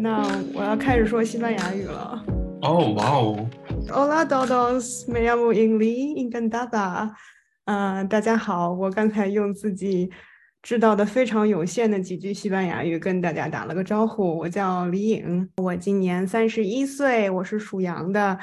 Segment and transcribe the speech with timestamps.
[0.00, 2.24] 那我要开始说西班牙语了。
[2.62, 3.50] 哦，哇哦
[3.88, 7.10] ！Hola todos, me llamo Ingli, encantada。
[7.64, 10.08] 嗯，大家好，我刚才用自己
[10.62, 14.38] 知道的非常有限的几句西班牙语跟大家打了个招呼。
[14.38, 18.38] 我叫李颖，我今年三十一岁，我是属羊的。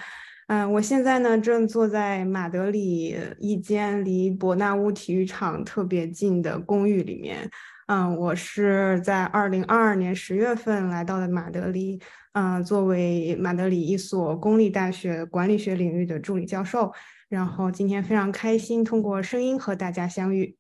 [0.48, 7.50] 嗯，我现在呢正坐在马德里一间离伯纳乌体育场特别近的公寓里面。
[7.88, 12.02] 嗯，我是在二零二二年十月份来到了马德里，
[12.34, 16.92] 嗯，作为马德里一所公立大学管理学领域的助理教授。
[17.30, 20.58] 然后今天非常开心通过声音和大家相遇。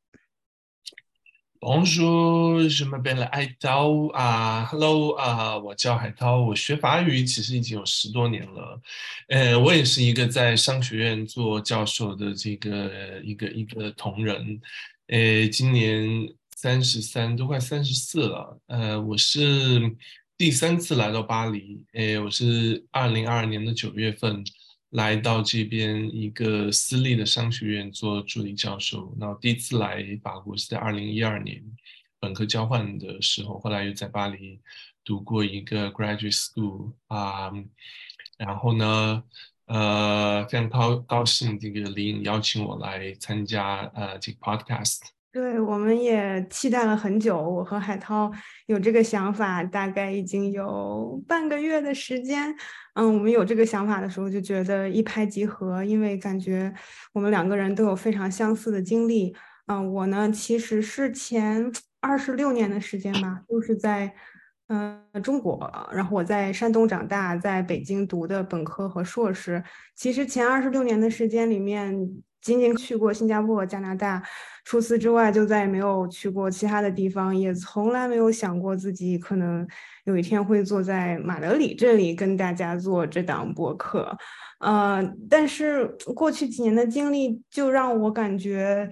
[1.59, 8.79] Bonjour，je m'appelle 海涛啊，Hello 啊，我叫海涛，我学法语其实已经有十多年了，
[9.29, 14.61] 呃，我也是一个在商学院做教授的这个一个一个同仁，
[15.07, 16.29] 呃，今年。
[16.55, 19.93] 三十三都快三十四了，呃，我是
[20.37, 24.41] 第三次来到巴黎，诶，我是二零二二年的九月份
[24.91, 31.61] 来到这边一个私立的商学院做助理教授，然后第一次来法国是在二零一二年
[32.21, 34.61] 本科交换的时候，后来又在巴黎
[35.03, 37.51] 读过一个 graduate school 啊，
[38.37, 39.23] 然后呢，
[39.65, 45.14] 呃，非常高高兴这个林邀请我来参加呃这个 podcast。
[45.35, 47.37] 对，我们也期待了很久。
[47.37, 48.31] 我和海涛
[48.67, 52.55] 有这个想法，大概已经有半个月的时间。
[52.93, 56.73] 嗯，我们有这个想法的时候，就觉得一拍即合，因为感觉
[57.11, 59.35] 我们两个人都有非常相似的经历。
[59.65, 61.69] 嗯，我呢，其实是前
[61.99, 64.15] 二十六年的时间吧，都是在
[64.69, 69.61] 嗯中国，然后我在山东长大，在北京读的本科和硕士。
[69.97, 72.23] 其实前二十六年的时间里面。
[72.45, 74.21] 仅仅去过新加坡、加拿大，
[74.65, 79.67] 除此之外就再也没有去过其他的地方，也从来没有想过自己可能
[80.03, 84.15] 有一天会坐在马德里这里跟大家做这档播客。
[84.59, 88.87] 呃，但是过去几年的经历就让我感觉，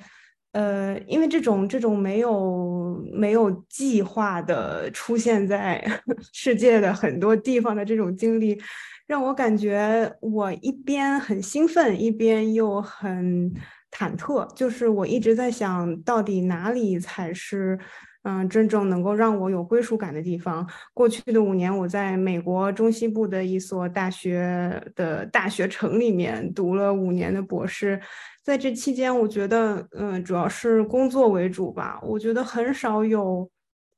[0.54, 5.80] 呃，因为这种这种没有没有计划的出现在
[6.34, 8.60] 世界的很多地方的这种经历。
[9.06, 13.54] 让我感觉我一边很兴奋，一边又很
[13.92, 14.48] 忐忑。
[14.56, 17.78] 就是我一直在想到底哪里才是，
[18.24, 20.68] 嗯，真正能够让我有归属感的地方。
[20.94, 28.00] 过去的五年，我在美国中西部的一所大学的大学城里面读了五年的博士。
[28.42, 32.00] 在这期间，我觉得，嗯，主要是工作为主吧。
[32.02, 33.50] 我觉得很少有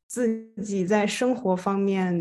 [0.08, 2.16] 自己在生活方面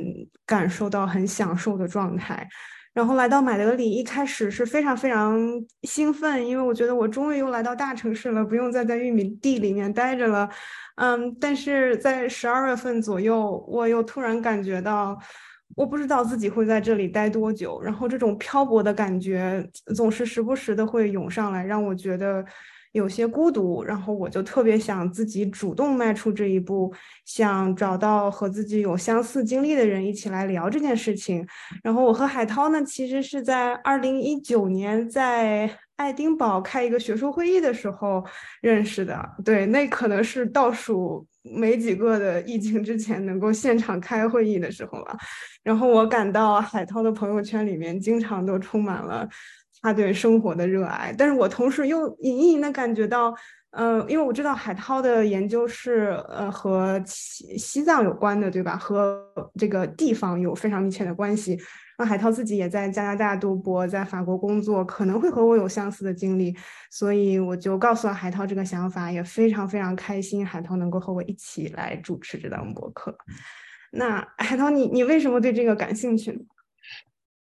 [0.47, 2.49] 感受到很享受的状态。
[2.93, 5.37] 然后来到马德里，一开始是非常非常
[5.83, 10.49] 兴奋，因为我觉得我终于又来到大城市了，不用再在玉米地里面待着了。
[10.95, 15.19] 嗯，但是在十二月份左右，我又突然感觉到，
[15.75, 17.83] 我不知道自己会在这里待多久。
[17.83, 22.45] 然后这种漂泊的感觉总是时不时的会涌上来，让我觉得。
[22.95, 26.95] 有些孤独，然后我就特别想自己主动迈出这一步，
[27.25, 31.45] 想找到和自己有相似经历的人一起来聊这件事情。
[31.83, 38.25] 然后我和海涛呢，其实是在二零一九年在爱丁堡开一个学术会议的时候
[38.61, 39.29] 认识的。
[39.45, 45.17] 对，那可能是倒数没几个的疫情之前能够现场开会议的时候了。
[45.65, 49.29] 然后我感到海涛的朋友圈里面经常都充满了。
[49.85, 53.35] 他对生活的热爱，但是我同时又隐隐的感觉到，
[53.73, 58.79] 呃，因为我知道海涛的研究是呃和西西藏有关的，对吧？
[58.79, 59.23] 和
[59.59, 61.59] 这个地方有非常密切的关系。
[61.99, 66.57] 那海涛自己也在加拿大读博，在法国工作，可能会和我有相似的经历，
[66.91, 73.15] 所以我就告诉了海涛这个想法，也非常非常开心海涛能够和我一起来主持这档博客。
[73.93, 76.39] 那海涛，你你为什么对这个感兴趣呢？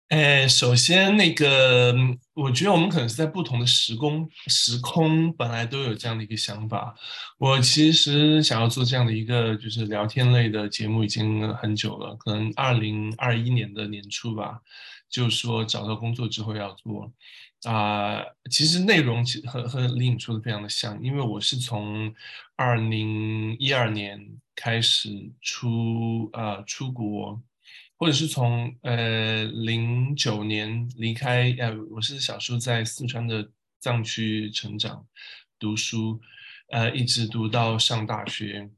[0.09, 1.95] 呃，首先那个，
[2.35, 6.95] 我觉得我们可能是在不同的时空，时空本来都有这样的一个想法。
[7.39, 14.61] 我其实想要做这样的一个就是聊天类的节目已经很久了，可能二零二一年的年初吧，
[15.09, 17.11] 就说找到工作之后要做。
[17.63, 18.21] 啊，
[18.51, 22.13] 其实内容其实和和李颖说的非常的像，因为我是从
[22.55, 24.23] 二零一二年
[24.55, 25.09] 开始
[25.41, 27.41] 出呃出国。
[28.05, 33.49] 或者是从呃零九年离开，呃，我是小时候在四川的
[33.79, 35.03] 藏区成长，
[35.57, 36.21] 读书，
[36.69, 38.69] 呃，一直读到上大学，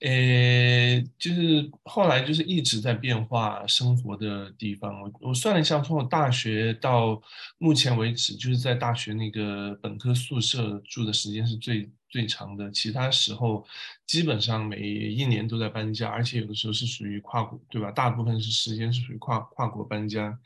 [0.00, 4.98] 呃，就是后来就是一直在变化生活的地方。
[5.02, 7.20] 我我算了一下，从我大学到
[7.58, 13.64] 目前为止，就是在大学那个本科宿舍住的时间是最最长的，其他时候
[14.06, 17.90] 基本上每一年都在搬家，而且有的时候是属于跨国，对吧？
[17.90, 20.38] 大部分是时间是属于跨跨国搬家，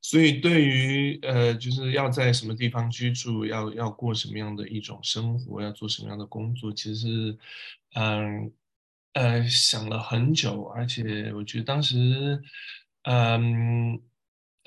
[0.00, 7.38] 所以对于呃，就是要在什么地方居住，要要过什么样的一种生活，要做什么样的工作，其实
[7.94, 8.52] 嗯
[9.14, 12.42] 呃想了很久，而且我觉得当时
[13.04, 14.00] 嗯。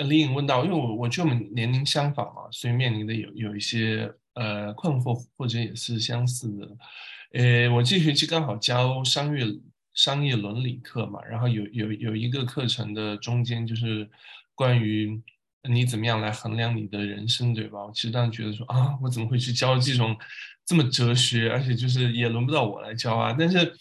[0.09, 6.77] 李颖问到，因为我我觉得我们年龄相仿嘛，所以面临的有有一些呃困惑，或者也是相似的。
[7.33, 9.45] 呃，我这学期刚好教商业
[9.93, 14.09] 商业伦理课嘛，然后有有有一个课程的中间就是
[14.53, 15.21] 关于
[15.69, 17.83] 你怎么样来衡量你的人生，对吧？
[17.85, 20.15] 我其实当时觉得说啊，我怎么会去教这种
[20.65, 23.35] 这么哲学，而且就是也轮不到我来教啊。
[23.37, 23.75] 但是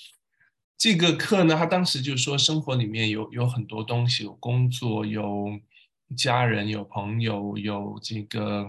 [0.77, 5.61] 这个课呢，他当时就说生活里面有有很多东西，有工作，有。
[6.15, 8.67] 家人有朋友有这个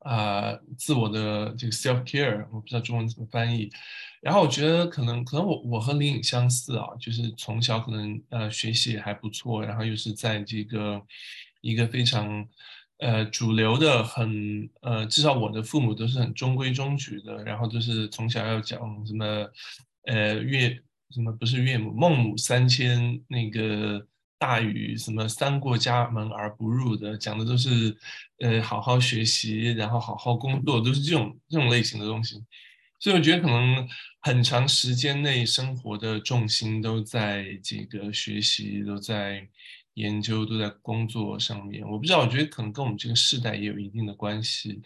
[0.00, 3.70] 啊，自我的这个 self care，我不知道中文怎么翻译。
[4.20, 11.02] 然后我觉得可能可能我我和林颖相似啊，就是从小可能呃学习也还不错，然后又是在这个
[11.60, 12.46] 一个非常
[12.98, 19.24] 呃主流的很呃至少我的父母都是很中规中矩的，然后都是从小要讲什么
[20.04, 24.06] 呃岳什么不是岳母孟母三迁那个。
[24.40, 27.94] 大于什么三过家门而不入的，讲的都是，
[28.38, 32.42] 呃，好好学习，然后好好工作，都是这种这种类型的东西。
[32.98, 33.86] 所以我觉得可能
[34.22, 39.46] 很长时间内生活的重心都在这个学习，都在
[39.92, 41.86] 研究，都在工作上面。
[41.86, 44.80] 我不知道，我觉得可能跟我们这个世代也有一定的关系。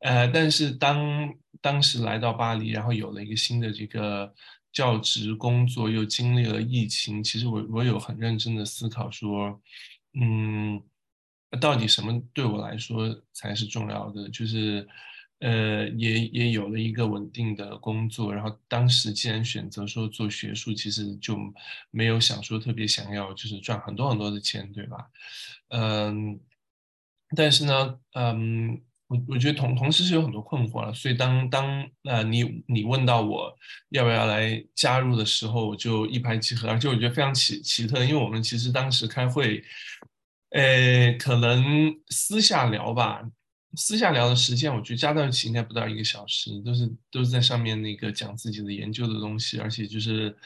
[0.00, 4.34] 呃，但是当当时来到巴黎，然后有了一个新的这个。
[4.76, 9.58] 教职工作又经历了疫情，其实我我有很认真的思考说，
[10.20, 10.78] 嗯，
[11.58, 14.28] 到底什么对我来说才是重要的？
[14.28, 14.86] 就是，
[15.38, 21.38] 呃，也也有了一个稳定的工作，然后当时既然选择说做学术，其实就
[21.90, 25.08] 没有想说特别想要就是赚很多很多的钱，对吧？
[25.68, 26.38] 嗯，
[27.34, 28.82] 但是呢，嗯。
[29.08, 33.56] 我我觉得同同时是有很多困惑了，所以当当呃你你问到我
[33.90, 39.62] 要不要来加入的时候，我就一拍即合，而且我觉得非常奇奇特，因为我们其实当时开会，
[40.50, 43.22] 呃，可能私下聊吧，
[43.76, 50.36] 私下聊的时间，我觉得加到一起应该不到一个小时，都是都是在上面那个讲自己的研究的东西，而且就是。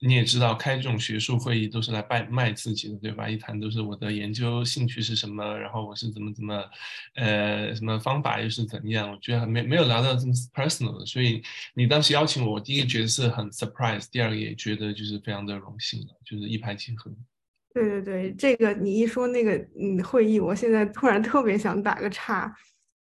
[0.00, 3.28] 你也知道，开这种学术会议都是来卖卖自己的，对吧？
[3.28, 6.64] 一谈都是我的研究兴趣是什么，然后我是怎么怎么，
[7.14, 9.10] 呃，什么方法又是怎样？
[9.10, 11.42] 我觉得没没有聊到这么 personal 的，所以
[11.74, 17.10] 你当时邀请我，我第一个觉得是很 surprise，第二个也觉得就是非常的荣幸就是一拍即合。
[17.74, 22.54] 对对对，这个你一说那个嗯会议，我现在突然特别想打个岔。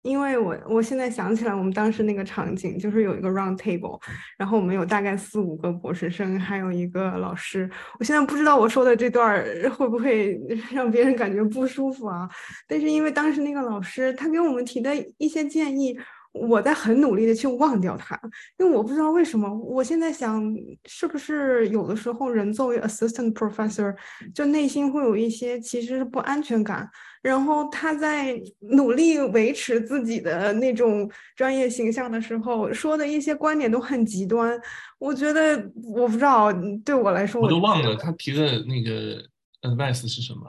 [0.06, 4.00] 因为我我现在想起来，我们当时那个场景就是有一个 round table，
[4.38, 7.68] 然后我们有大概四五个博士生，还有一个老师。
[8.00, 10.40] 我现在不知道我说的这段会不会
[10.72, 12.30] 让别人感觉不舒服啊？
[12.68, 15.98] 但是因为当时那个老师他给我们提的一些建议。
[16.38, 18.20] 我在很努力的去忘掉它，
[18.58, 19.50] 因为我不知道为什么。
[19.58, 20.44] 我现在想，
[20.84, 23.96] 是不是有的时候人作为 assistant professor，
[24.34, 26.90] 就内心会有一些其实是不安全感，
[27.26, 34.56] 然后他在努力维持自己的那种专业形象的时候，说的一些观点都很极端。
[35.00, 36.54] 我觉得我不知道
[36.86, 39.20] 对我来说，我都忘了他提的那个
[39.64, 40.42] advice 是什么。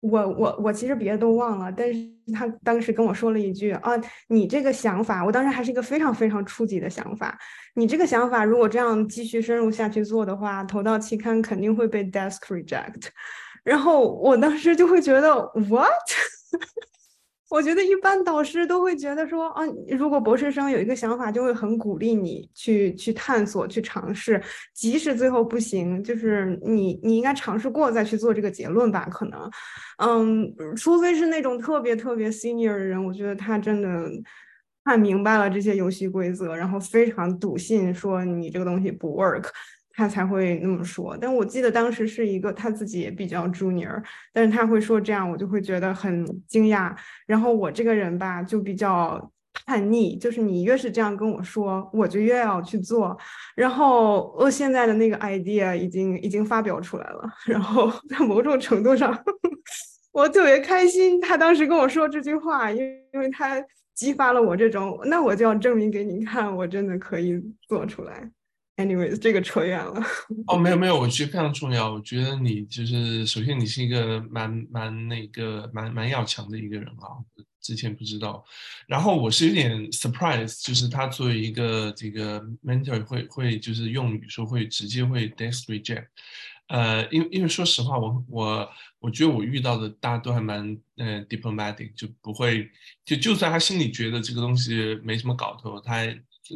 [0.00, 2.00] 我我我其实别的都忘了，但是
[2.32, 3.92] 他当时跟我说了一句啊，
[4.26, 7.38] 你这个想法，我当时还是一个非常非常初级的想法，
[7.76, 13.04] 你这个想法如果这样继续深入下去做的话，投到期刊肯定会被 desk reject，
[13.64, 15.34] 然后我当时就会觉得
[15.68, 15.90] what？
[17.50, 19.62] 我觉得一般导师都会觉得说啊，
[19.96, 24.42] 如果博士生有一个想法，就会很鼓励你去去探索、去尝试，
[24.74, 29.06] 即使最后不行，就是你你应该尝试过再去做这个结论吧。
[29.08, 29.48] 可能，
[29.98, 33.88] 嗯，除非是那种特别特别 senior 的人，我觉得他真的
[34.84, 39.44] 看明白了这些游戏规则，然后非常笃信说你这个东西不 work。
[39.96, 46.94] 他才会那么说，但我记得当时是一个他自己也比较 junior，但是他会说这样，我就会觉得很惊讶。
[47.26, 49.30] 然后我这个人吧，就比较
[49.64, 53.16] 叛逆，就是你越是这样跟我说，我就越要去做。
[53.54, 59.16] 然后我现在的那个 idea 已经已经发表出来了，然后 在某种程度上，
[60.12, 61.20] 我特别开心。
[61.20, 68.28] 他当时跟我说这句话，因为因为他激发了我这种，那我就要证明给你看，我真的可以做出来。
[68.76, 70.02] Anyways，这个扯远了。
[70.48, 71.92] 哦，没有没有，我觉得非常重要。
[71.92, 77.22] 我觉得你就是，首先你是一个蛮蛮那个蛮蛮要强的一个人啊，
[77.60, 78.44] 之前不知道。
[78.88, 86.06] 然后我是有点 surprise，就是他作为一个这个 mentor 会会就是用语说会直接会 desk reject。
[86.66, 92.68] 呃，因为因为说实话，我我我觉得我遇到的大家都还蛮呃 diplomatic，就不会
[93.04, 96.04] 就就算他心里觉得这个东西没什么搞头，他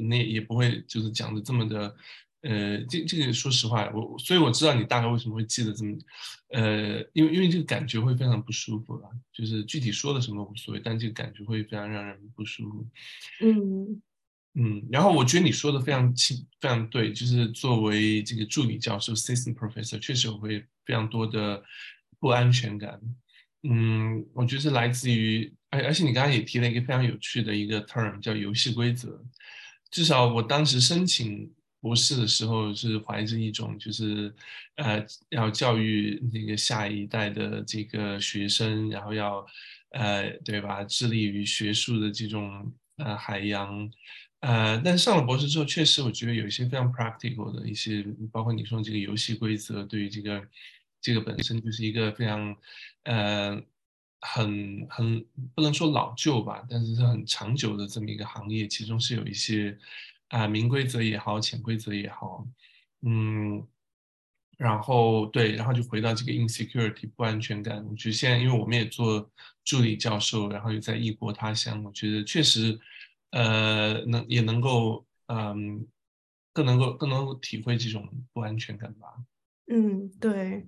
[0.09, 1.95] 那也不会就是讲的这么的。
[2.43, 5.99] 呃，这这个说实话，我所以我知道你大概为什么会记得这么，
[6.51, 12.87] 呃，因为因为这个感觉会非常不舒服了，就是具体说的什么无所谓，但这个感觉会非常让人不舒服。
[13.41, 14.01] 嗯
[14.55, 21.61] 嗯，然后我觉得你说的非常清，非常对，就是作为这个助理教授 （assistant professor），确实我会非常多的
[22.21, 23.01] 不安全感。
[23.65, 29.21] 嗯，我觉得是来自于，而而且你刚刚也提了一个非常有趣的一个 term，叫游戏规则。
[29.91, 31.51] 至少我当时申请。
[31.81, 34.35] 博士的时候是怀着一种就是
[34.75, 39.47] 呃要教育那个下一代的这个学生，然后要
[39.91, 43.89] 呃对吧，致力于学术的这种呃海洋，
[44.41, 50.49] 呃，但上了博士之后，确实我觉得有一些非常 practical 的一些，包括你说这个游戏规则，对于这个
[51.01, 52.57] 这个本身就是一个非常
[53.05, 53.63] 呃
[54.21, 59.79] 很很不能说老旧吧，但是是很长久的这么一个行业，其中是有一些。
[60.31, 62.47] 啊，明规则也好，潜规则也好，
[63.01, 63.67] 嗯，
[64.59, 67.83] 然后对，然后就回到这个 insecurity 不安全感。
[67.89, 69.27] 我觉得现在，因为我们也做
[69.65, 72.79] 助理教授，然后又在异国他乡，我觉得确实，
[73.31, 75.87] 呃，能也能够，嗯，
[76.53, 79.07] 更能够更能够体会这种不安全感吧。
[79.73, 80.67] 嗯，对，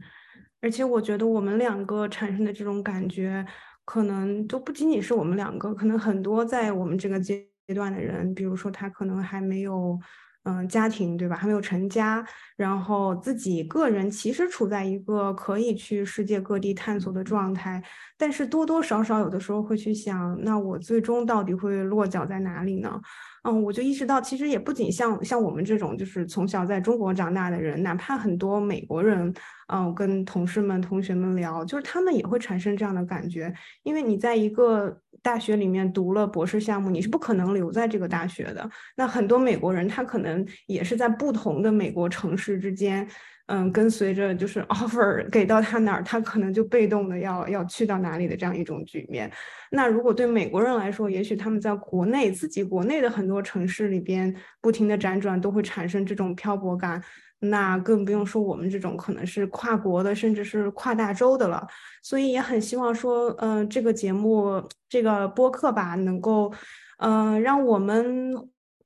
[0.61, 3.47] 而且我觉得我们两个产生的这种感觉，
[3.85, 7.47] 可能都不仅仅是我们两个，可能很多在我们这个阶。
[7.69, 9.97] 阶段的人，比如说他可能还没有，
[10.43, 11.37] 嗯，家庭，对吧？
[11.37, 12.27] 还没有成家，
[12.57, 17.81] 然后自己个人其实处在一个可以去世界各地探索的状态，
[18.19, 23.01] 但是多多少少有的时候会去想，那我最终到底会落脚在哪里呢？
[23.43, 29.33] 嗯，我就意识到，其实也不仅像像我们这种就是从小在中国长大的人，哪怕很多美国人，
[29.69, 38.69] 嗯，跟同事们、同学们聊，就是他们也会产生这样的感觉，因为你在一个大学里面读了博士项目，你是不可能留在这个大学的。
[38.97, 43.09] 那很多美国人，他可能也是在不同的美国城市之间。
[43.53, 49.29] 嗯，跟随着就是 offer 给到他哪儿，他可能就被动的要要去到哪里的这样一种局面。
[49.73, 57.03] 那如果对美国人来说，也许他们在国内自己国内的很多城市里边不停的辗转，都会产生这种漂泊感。
[57.41, 61.67] 那更不用说我们这种可能是跨国的，甚至是跨大洲的了。
[62.03, 66.53] 所以也很希望说，嗯，这个节目这个播客吧，能够，
[66.99, 68.33] 嗯，让我们。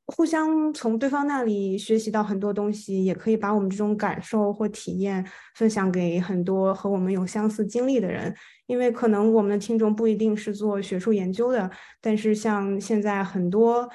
[0.07, 8.35] 互相从对方那里学习到很多东西，也可以把我们这种感受或体验分享给很多和我们有相似经历的人。
[8.67, 11.71] 因为可能我们的听众不一定是做学术研究的，
[12.01, 13.89] 但是像现在很多。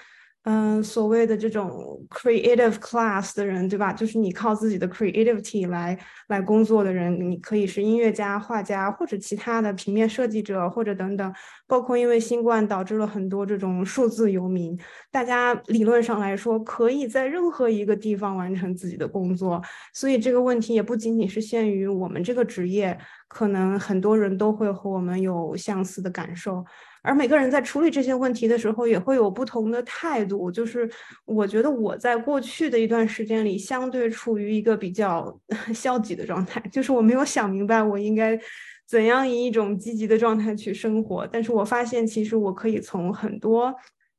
[0.51, 3.93] 嗯，所谓的这种 creative class 的人，对吧？
[3.93, 5.95] 就是你靠自己的 creativity 来
[6.29, 11.31] 来工作的人，你可以是音乐家、画家，或者其他的平面设计者，或者等等。
[11.67, 14.75] 包括因为新冠导致了很多这种数字游民，
[15.11, 19.61] 大家理论上来说可以在任何一个地方完成自己的工作，
[19.93, 26.65] 所以这个问题也不仅仅是限于我们这个职业，可能很多人都会和我们有相似的感受。
[27.01, 30.51] 而每个人在处理这些问题的时候，也会有不同的态度。
[30.51, 30.89] 就是
[31.25, 35.39] 我觉得我在过去的一段时间里，相对处于一个比较
[35.73, 38.39] 消极的状态，就是我没有想明白我应该
[38.87, 41.27] 怎样以一种积极的状态去生活。
[41.27, 43.73] 但是我发现，其实我可以从很多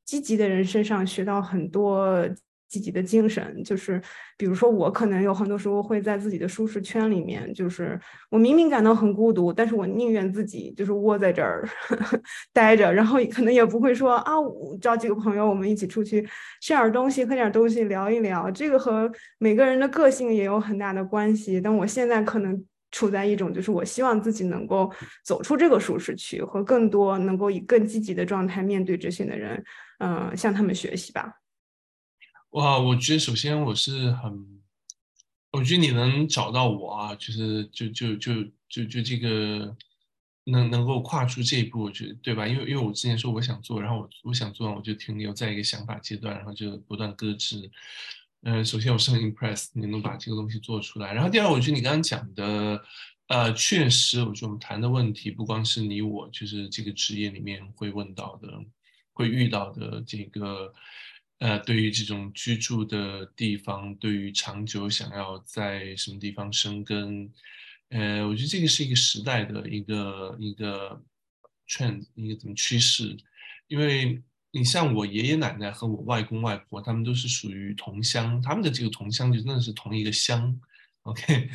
[0.05, 2.29] 积极的人身上学到很多。
[2.71, 4.01] 积极的精神，就是
[4.39, 7.99] 比如说，我可能有很多时候会在自己的舒适圈里面，就是
[8.31, 11.69] 我明明感到很孤独，但是我宁愿自己就是窝在这儿
[12.55, 16.23] 待着，然后可能也不会说啊，我找几个朋友，我们一起出去
[16.61, 18.49] 吃点东西，喝点东西，聊一聊。
[18.53, 21.61] 这个和每个人的个性也有很大的关系。
[21.61, 24.89] 但我现在可能处在一种，就是我希望自己能够
[25.25, 29.61] 走出这个舒适区，和更多能够以更积极的状态面对这些的人，
[29.99, 31.40] 嗯，向他们学习吧。
[32.51, 34.61] 哇，我觉得首先我是很，
[35.53, 39.77] 我觉得你能找到我啊，就是就就就就就这个
[40.45, 42.49] 能能够跨出这一步，我觉得对吧？
[42.49, 47.71] 因为因为我之前说我想做，然后我我想做我就停留在一个想法阶段，然后就不断搁置。
[48.43, 51.15] 嗯，首先我是很 impressed 你能把这个东西做出来。
[51.15, 52.83] 然后第二，我觉得你刚刚讲的，
[53.29, 58.49] 呃，确实，我觉得我们谈的问题不光是你我，就是这个职业里面会问到的，
[59.13, 60.75] 会遇到的这个。
[61.41, 67.31] 呃，对于这种居住的地方，对于长久想要在什么地方生根，
[67.89, 71.03] 呃，我觉得这个是一个时代的一个一个
[71.67, 73.17] trend，一个怎么趋势。
[73.69, 80.61] 因为你像我爷爷奶奶和我外公外婆，他们都是属于同乡，他们的这个同乡就真的是同一个乡
[81.05, 81.49] ，OK，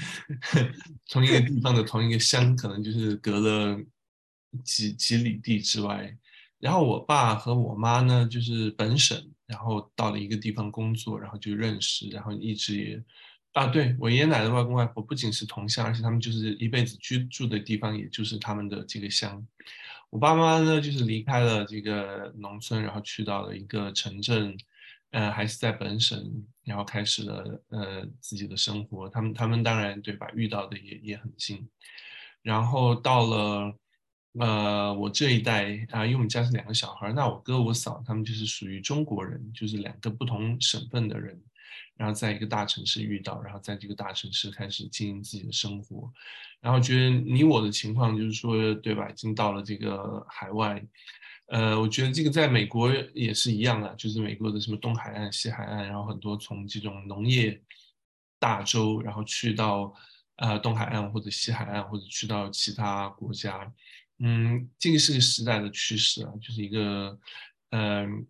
[1.11, 3.79] 同一个地方的同一个乡，可能就是隔了
[4.63, 6.17] 几几里地之外。
[6.57, 13.03] 然后我爸和我妈呢，就是本省，然后到了一个地方工作，然后就认识，然后一直也。
[13.53, 19.47] 啊，对我爷爷奶奶、外公外婆不仅是同乡，而且他们就是一辈子居住的地方，也就是他们的这个乡。
[20.09, 24.57] 我爸妈呢，就是离开了这个农村，然后去到了一个城镇，
[25.11, 26.21] 呃，还是在本省，
[26.65, 29.07] 然后开始了呃自己的生活。
[29.07, 31.65] 他们他们当然对吧，遇到的也也很近。
[32.41, 33.73] 然后到了
[34.39, 41.41] 呃我这一代啊，因为我们家是两个小孩，那我哥我嫂他们就是属于中国人，就是两个不同省份的人。
[41.97, 46.11] 然后在一个大城市遇到，然后在这个大城市开始经营自己的生活，
[46.59, 49.09] 然后觉得你我的情况就是说，对吧？
[49.09, 50.85] 已经到了这个海外，
[51.47, 57.61] 呃，我觉得这个在美国也是一样的，就是美国的什么东海岸、西海岸，然后很多从这种农业
[58.39, 59.93] 大洲，然后去到
[60.35, 63.71] 呃东海岸或者西海岸，或者去到其他国家，
[64.19, 67.19] 嗯，这个是个时代的趋势啊，就是一个
[67.71, 68.25] 嗯。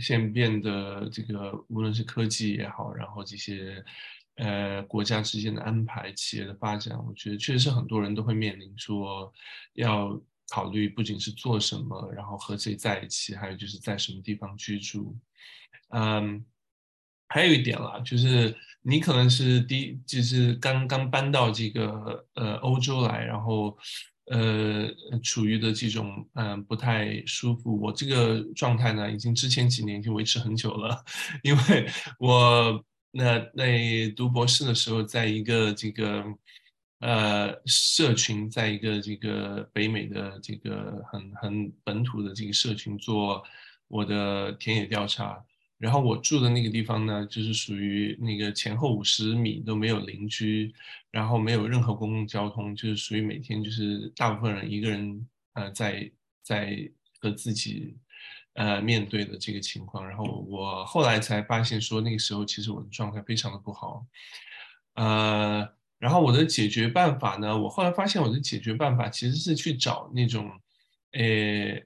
[0.00, 3.84] 现变的这个，无论是科技也好，然后这些
[4.36, 9.32] 呃国家之间的安排、企业的发展，我觉得确实是很多人都会面临说
[9.72, 10.16] 要
[10.50, 15.18] 考虑，不仅是做什么，然后和谁在一起，还有就是在什么地方居住。
[15.88, 16.46] 嗯，
[17.28, 23.76] 还有一点啦，就是你可能是第，就是刚刚搬到这个呃欧洲来，然后。
[24.30, 24.90] 呃，
[25.22, 27.80] 处于的这种嗯不太舒服。
[27.80, 31.04] 我这个状态呢，已经之前几年已经维持很久了，
[31.42, 36.24] 因为我那那读博士的时候，在一个这个
[37.00, 43.42] 呃社群，在一个这个北美的这个很很本土的这个社群做
[43.88, 45.42] 我的田野调查。
[45.78, 50.74] 然后我住的那个地方呢，就是属于那个前后五十米都没有邻居，
[51.12, 56.10] 然后没有任何公共交通，就是属于每天就是大部分人一个人呃在
[56.42, 57.96] 在和自己
[58.54, 60.04] 呃面对的这个情况。
[60.08, 64.04] 然后我后来才发现说，那个时候其实我的状态非常的不好，
[64.94, 65.64] 呃，
[66.00, 70.50] 然后我的解决办法呢，我后来发现我的解决办法其实是去找那种，
[71.12, 71.80] 呃。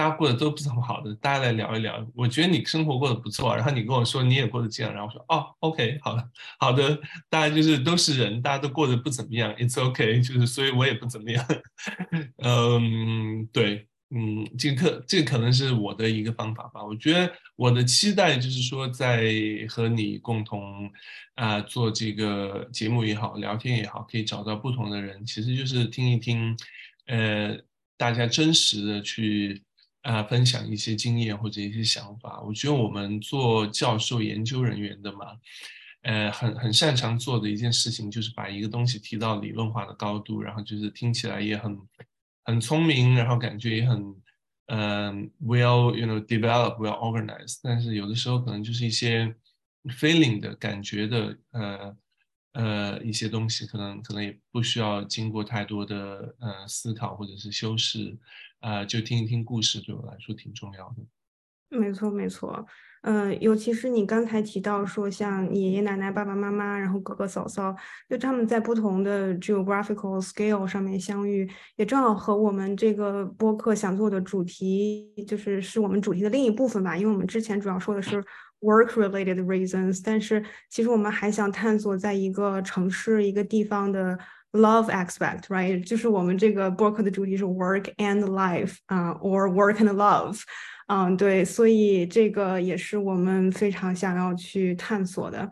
[0.00, 2.02] 大家过得都不怎么好的，大家来聊一聊。
[2.14, 11.46] 我觉得你生活过得不错，然后你跟我说你也过得这样，然后我说哦，OK，好的，好的，大家就是都是人，大家都过得不怎么样，It's OK，就是所以我也不怎么样。
[12.42, 16.82] 嗯，对，嗯，这个这个可能是我的一个方法吧。
[16.82, 19.30] 我觉得我的期待就是说，在
[19.68, 20.90] 和你共同
[21.34, 26.56] 啊做这个节目也好，聊天也好，可以找到不同的人，其实就是听一听，
[27.04, 27.54] 呃，
[27.98, 29.62] 大家真实的去。
[30.02, 32.40] 啊，分享一些经验或者一些想法。
[32.40, 35.36] 我觉得我们做教授研究人员的嘛，
[36.02, 41.78] 呃，很很擅长做的一件事情就是把一个东西提到理论化的高度，然后就是听起来也很
[42.44, 44.14] 很聪明，然后感觉也很
[44.68, 47.58] 嗯，well you know develop well organized。
[47.62, 49.34] 但是有的时候可能就是一些
[49.98, 51.96] feeling 的感觉的呃
[52.52, 58.16] 呃一些东西，可能可能也不需要经过太多的呃思考或者是修饰。
[58.60, 60.96] 呃，就听一听故事，对我来说挺重要的。
[61.78, 62.66] 没错，没错。
[63.02, 67.74] 嗯，尤其是你刚才提到说，像爷爷奶奶、爸爸妈妈，然后哥哥嫂嫂，
[68.08, 76.94] 就他们在不同的 geographical scale 上面相遇，也正好和我们这个播客想做的主题，就是是我们主题的另一部分吧。
[76.94, 78.22] 因为我们之前主要说的是
[78.60, 84.18] work-related reasons，但是其实我们还想探索在一个城市、一个地方的。
[84.52, 85.86] Love aspect，right？
[85.86, 90.42] 就是我们这个播客的主题是 work and life，啊，or work and love，
[90.88, 95.48] 嗯，对，所以这个也是我们非常想要去探索的，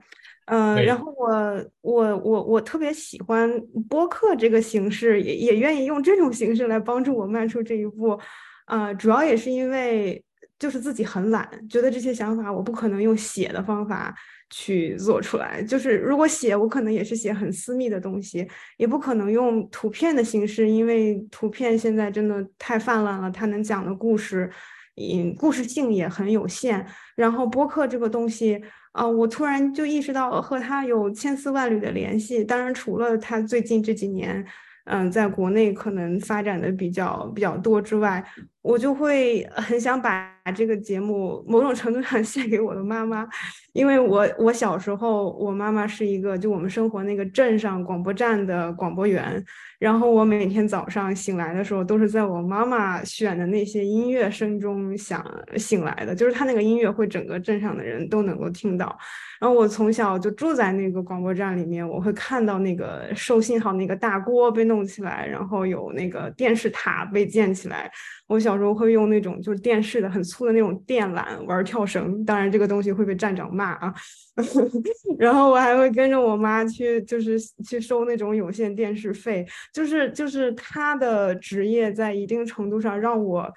[0.47, 3.49] 嗯，然后我我我我特别喜欢
[3.89, 8.19] 播客这个形式，也也愿意用这种形式来帮助我迈出这一步，
[8.65, 10.21] 啊，主要也是因为
[10.59, 14.13] 就是自己很懒，觉得这些想法我不可能用写的方法。
[14.51, 24.51] 去做出来，就是如果写，我可能也是写很私密的东西，也不可能用图片的形式，因为图片现在真的太泛滥了，它能讲的故事，
[24.97, 26.87] 嗯，故事性也很有限。
[27.15, 32.43] 然后播客这个东西，啊，我突然就意识到和它有千丝万缕的联系。
[32.43, 34.45] 当然，除了它最近这几年，
[34.85, 38.25] 嗯，在国内可能发展的比较比较多之外，
[38.63, 43.27] 我就会很想把这个节目某种程度上 献给我的妈妈，
[43.73, 49.43] 因为我我小时候我妈妈是一个就我们生活那个镇上广播站的广播员，
[49.79, 55.25] 然后我每天早上醒来的时候都是在我妈妈选的那些音乐声中想
[55.57, 58.99] 醒来的，就是她那个音乐会整个镇上的人都能够听到。
[59.41, 67.89] 然后我从小就住在那个广播站里面，我会看到那个收信号那个大锅被弄起来，然后有那个电视塔被建起来。
[68.29, 73.93] 我小时候会用那种就是电视的很粗的那种电缆玩跳绳，当然这个东西会被站长骂啊。
[75.19, 77.37] 然后我还会跟着我妈去，就是
[77.67, 79.45] 去收那种有线电视费。
[79.73, 83.53] 就是就是他的职业在一定程度上让我。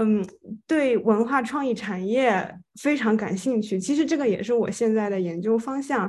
[0.00, 0.24] 嗯，
[0.64, 3.80] 对文化创意产业非常感兴趣。
[3.80, 6.08] 其实这个也是我现在的研究方向。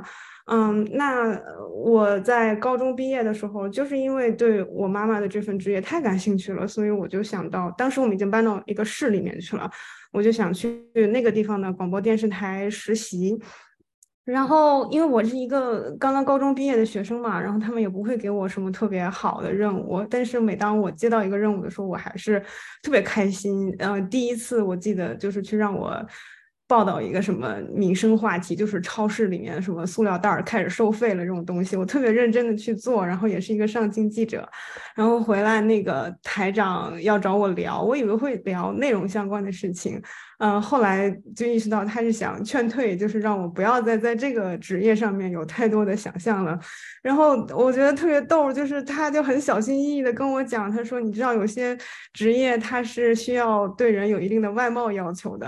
[0.52, 1.40] 嗯，那
[1.72, 9.70] 我在高中毕业的时候，就是因为对我妈妈的这份职业太感兴趣了，所以我就想到，当时我们已经搬到一个市里面去了，
[10.12, 13.40] 我就想去那个地方的广播电视台实习。
[14.24, 20.04] 然后，因为我是一个刚刚高中毕业的学生嘛，然后他们也不会给我什么特别好的任务。
[20.10, 22.42] 但是每当我接到一个任务的时候，我还是
[22.82, 23.72] 特别开心。
[23.78, 26.04] 嗯，第一次我记得就是去让我。
[26.70, 34.48] 报道一个什么民生话题，就是超市里面什么塑料袋开始收费了这种东西，我特别认真的去做，然后也是一个上镜记者，
[34.94, 40.00] 然后回来那个台长要找我聊，我以为会聊内容相关的事情。
[40.42, 46.58] 嗯，后来就意识到他是想劝退，就是让我不要再在这个职业上面有太多的想象了。
[47.02, 51.76] 然后我觉得特别逗，就是他就很小心翼翼的跟我讲，他说：“你知道有些
[52.14, 55.46] 职业他是需要对人有一定的外貌要求的。”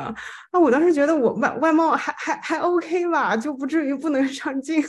[0.52, 4.82] 啊，我当时觉得我外外貌还还还 OK 吧，就不至于不能上镜。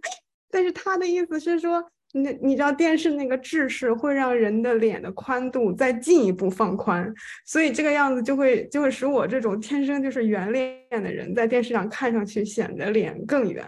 [0.50, 1.84] 但是他的意思是说。
[2.14, 7.06] 你你知道电视那个制式会让人的脸的宽度再进一步放宽，
[7.44, 13.62] 所以这个样子就会就会使我这种天生就是圆脸的人在电视上看上去显得脸更圆。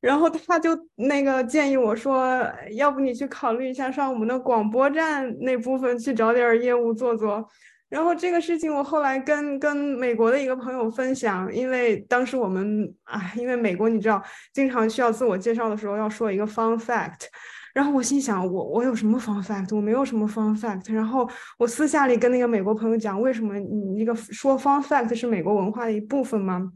[0.00, 7.48] 然后他就那个建议我说，要不你去考虑一下上我们的广播站那部分去找点业务做做。
[7.88, 14.22] 然后这个事情我后来跟跟美国的一个朋友分享，因为当时我们啊，因为美国你知道
[14.52, 17.26] 经常需要自我介绍的时候要说一个 fun fact。
[17.72, 19.76] 然后我心想，我我有什么 fun fact？
[19.76, 20.92] 我没有什么 fun fact。
[20.92, 26.72] 然后我私下里跟那个美国朋友讲，为什么你那个说 fun fact 是美国文化的一部分吗？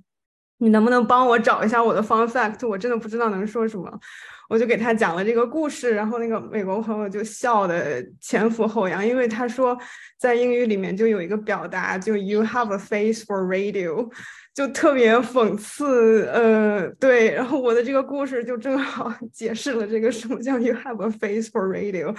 [0.58, 2.68] 你能不能帮我找一下我的 fun fact？
[2.68, 3.90] 我真的不知道能说什么。
[4.50, 9.78] 我就给他讲了这个故事，然后那个美国朋友就笑的前俯后仰，因为他说
[10.18, 14.10] 在英语里面就有一个表达，就 you have a face for radio。
[14.52, 22.14] 就特别讽刺，呃，对，然后我的这个故事就正好 解释了这个什么叫 “you have a face for radio”，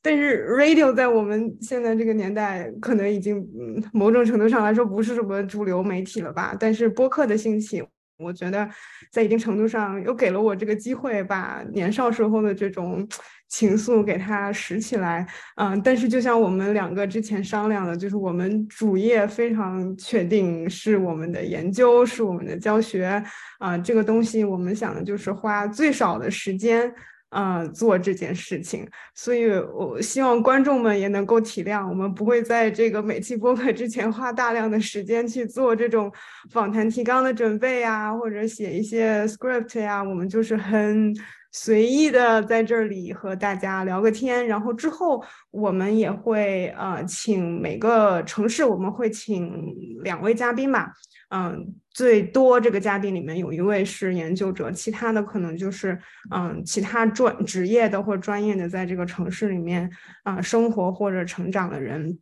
[0.00, 3.46] 但是 radio 在我们现在这个年代可能已经，
[3.92, 6.56] 某种程度上来说不是什么主流媒体了吧？
[6.58, 7.84] 但是播客的兴起。
[8.18, 8.68] 我觉得，
[9.10, 13.06] 在一定程度上，又给了我这个机会，把年少时候的这种
[13.48, 15.26] 情愫给它拾起来。
[15.56, 23.22] 嗯，但是就像我们两个之前商量的，就是我们主业非常确定是我们的研究，是我们的教学。
[23.58, 26.92] 啊，这个东西我们想的就是花最少的时间。
[27.36, 36.12] 嗯，做这件事情，所以我希望观众们也能够体谅，我们不会在这个每期播客之前花大量的时间去做这种
[36.52, 41.12] 访谈提纲的准备呀，或者写一些 script 呀，我们就是很
[41.50, 45.20] 随意的在这里和大家聊个天，然后之后
[45.50, 50.92] 我们也会呃请每个城市我们会请两位嘉宾吧。
[51.30, 55.96] 嗯，最多这个嘉宾里面有一位是研究者，其他的可能就是
[56.32, 59.88] 嗯，其他专职业的或专业的，在这个城市里面
[60.24, 62.18] 啊生活或者成长的人。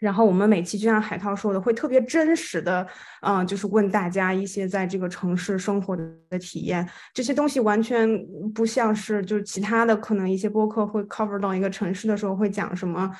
[0.00, 2.86] 然后我们每期就像海涛说的，会特别真实的，
[3.22, 6.86] 嗯，就是问大家一些在这个城市生活的体验。
[7.14, 8.06] 这些东西完全
[8.52, 13.10] 不像是就是其他的可能一些播客会 cover 到一个城市的时候会讲什么。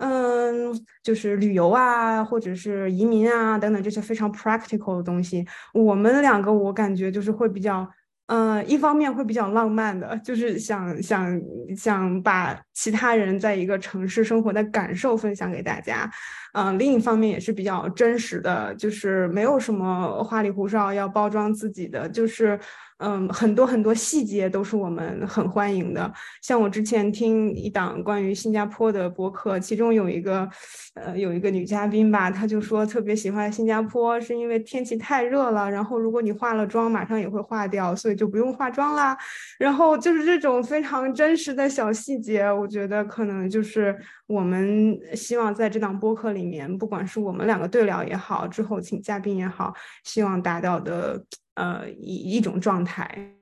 [0.00, 5.46] 嗯，就是旅游啊，或者是移民啊，等等这些非常 practical 的东西。
[5.74, 7.86] 我们两个，我感觉就是会比较，
[8.26, 11.38] 嗯，一方面会比较浪漫的，就是想想
[11.76, 16.10] 想把其他人在一个城市生活的感受分享给大家。
[16.54, 22.58] 嗯，另一方面也是比较真实的，就是没有什么花里胡哨要包装自己的，就是。
[23.00, 26.12] 嗯，很多很多细节都是我们很欢迎的。
[26.42, 30.46] 像我之前听一档关于新加坡的播客，其中有一个，
[30.94, 39.16] 呃，有一个女嘉宾吧，她就说特别喜欢新加坡，是因为天气太热了，然后如果你化了妆，马上也会化掉，所以就不用化妆啦。
[39.58, 49.72] 然后就是这种非常真实的小细节，我觉得可能就是我们希望在这档播客里面，不管是我们两个对聊也好，之后请嘉宾也好，
[50.04, 51.24] 希望达到的。
[51.54, 53.34] 呃，一一种状态。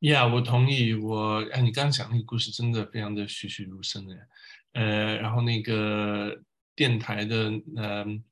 [0.00, 0.92] Yeah，我同意。
[0.92, 4.28] 我哎，你刚刚讲那个故事真的非常的栩栩如生的。
[4.72, 6.42] 呃，然后那个
[6.74, 8.22] 电台的，嗯，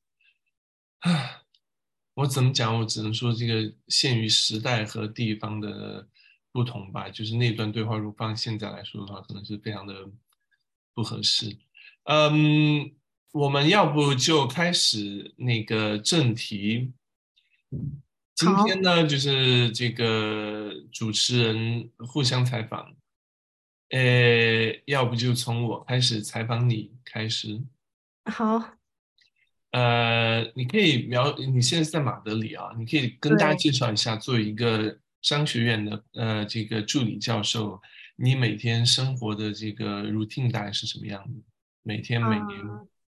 [0.98, 1.42] 啊，
[2.14, 2.78] 我怎么讲？
[2.78, 6.06] 我只能说这个限于时代和地方的
[6.50, 7.08] 不同吧。
[7.08, 9.94] 就是那段对话，如果放现在来说的话，可能是非常的
[10.92, 11.56] 不合适。
[12.04, 12.92] 嗯，
[13.30, 16.92] 我们要不就开始那个正题。
[18.42, 22.92] 今天呢，就是这个主持人互相采访，
[23.90, 27.62] 呃，要不就从我开始采访你开始。
[28.24, 28.76] 好。
[29.70, 37.80] 呃，你可以描，你现在是在马德里啊，你可以跟大家介绍一下，作为一个商学院的呃这个助理教授，
[38.16, 41.40] 你每天生活的这个 routine 大概是什么样的？
[41.84, 42.60] 每天每年？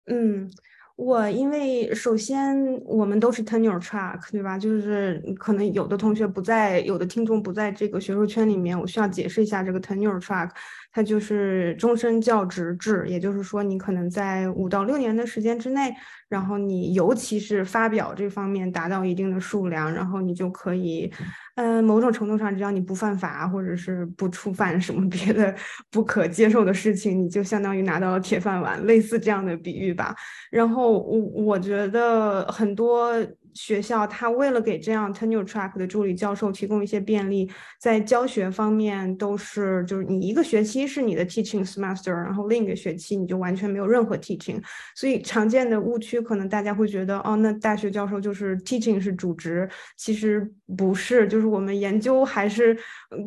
[0.05, 0.51] 嗯。
[0.95, 2.55] 我因为首先
[2.85, 4.57] 我们都是 tenure track，对吧？
[4.57, 10.49] 就是可能有的同学不在，有的听众不在这个学术圈里面，我需要解释一下这个 tenure track，
[10.95, 15.93] 它就是终身教职制，也就是说你可能在五到六年的时间之内，
[16.29, 21.11] 然后你尤其是发表这方面达到一定的数量，然后你就可以。
[21.55, 25.53] 嗯，某种程度上，只要你不犯法，或者是不触犯什么别的
[25.91, 30.15] 不可接受的事情，你就相当于拿到了铁饭碗，类似这样的比喻吧。
[30.49, 33.11] 然后我我觉得很多。
[33.55, 44.61] 学校他为了给这样 tenure track 的助理教授提供一些便利，在教学方面都是，就是你一个学期是你的 teaching semester，然后另一个学期你就完全没有任何 teaching。
[44.93, 52.77] 所以常见的误区可能大家会觉得，哦，那大学教授就是 teaching 是主职，其实不是，就是我们研究还是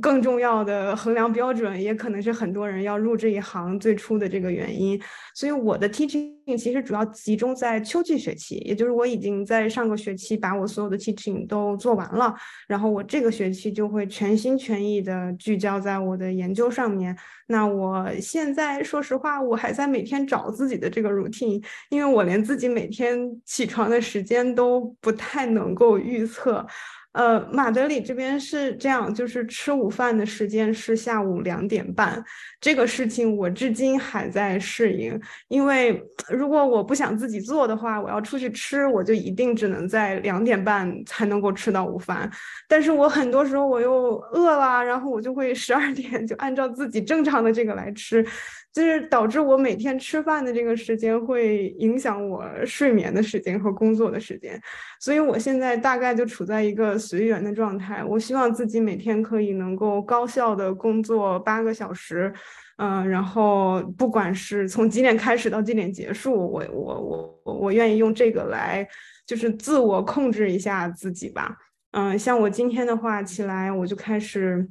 [0.00, 5.00] 更重要的衡量标准，也可能是很多人要入这一行最初的这个原因。
[5.34, 10.18] 所以我的 teaching 其实主要集中在秋季学期，也就是我已经在上个学。
[10.18, 12.34] 期把我所有的 teaching 都做完了，
[12.66, 17.16] 然后我这个学期就会全心全意的聚焦在我的研究上面。
[17.46, 26.66] 那我现在说实话，我还在每天找自己的这个 routine，因为我连自己每天起床的时间都不太能够预测。
[27.12, 32.22] 呃，马德里这边是这样，就是吃午饭的时间是下午两点半，
[32.60, 35.18] 这个事情我至今还在适应。
[35.48, 42.30] 因为如果我不想自己做的话，我要出去吃，我就一定只能在两点半才能够吃到午饭。
[42.68, 48.24] 但是我很多时候我又饿了，然后我就会十二点就按照自己正常的这个来吃。
[48.72, 54.60] 就是导致我每天吃饭的这个时间会影响我睡眠的时间和工作的时间，
[55.00, 58.04] 所以我现在大概就处在一个随缘的状态。
[58.04, 62.32] 我希望自己每天可以能够高效的工作八个小时，
[62.76, 67.00] 嗯，然后不管是从几点开始到几点结束，我我
[67.44, 68.86] 我我愿意用这个来
[69.26, 71.56] 就是自我控制一下自己吧。
[71.92, 74.68] 嗯，像我今天的话起来我就开始。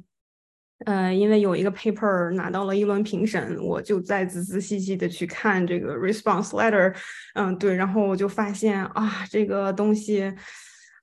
[0.84, 6.94] 呃，因为有一个 paper 拿到了一轮评审，我就在仔仔细细的去看这个 response letter，
[7.34, 10.32] 嗯，对，然后我就发现啊，这个东西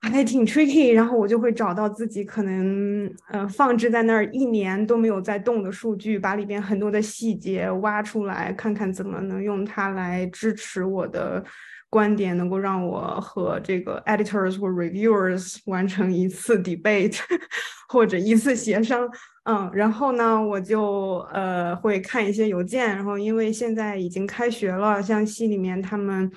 [0.02, 11.44] 还挺 tricky，然后我就会找到自己可能呃放置在那儿一年都没有在动的数据，把里边很多的细节挖出来，看看怎么能用它来支持我的
[11.96, 17.18] 观点，能够让我和这个 editors 或 reviewers 完成一次 debate
[17.88, 19.10] 或者一次协商。
[19.46, 26.30] 嗯，然后呢，我就呃会看一些邮件，然后因为现在已经开学了，像系里面他们，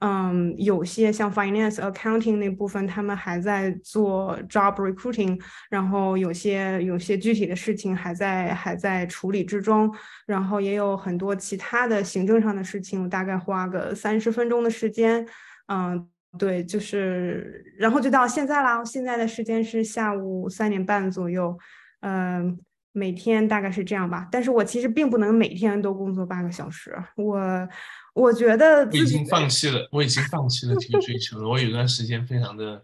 [0.00, 9.90] 嗯，有些像 finance accounting 那部分，他们还在做 job recruiting，然后有些有些具体的事情还在还在处理之中，
[10.26, 15.26] 然后也有很多其他的行政上的事情，我大概花个三十分钟的时间，
[15.68, 16.06] 嗯，
[16.38, 21.58] 对，就是然后就到现在啦，现在的时间是下午三点半左右。
[22.00, 22.58] 嗯，
[22.92, 26.94] 每天大概是这样吧，但是我其实并不能每天都工作八个小时。
[27.16, 27.68] 我
[28.16, 31.48] 我觉得我已经放弃了，我已经放弃了这个追求了。
[31.48, 32.82] 我有段时间非常的。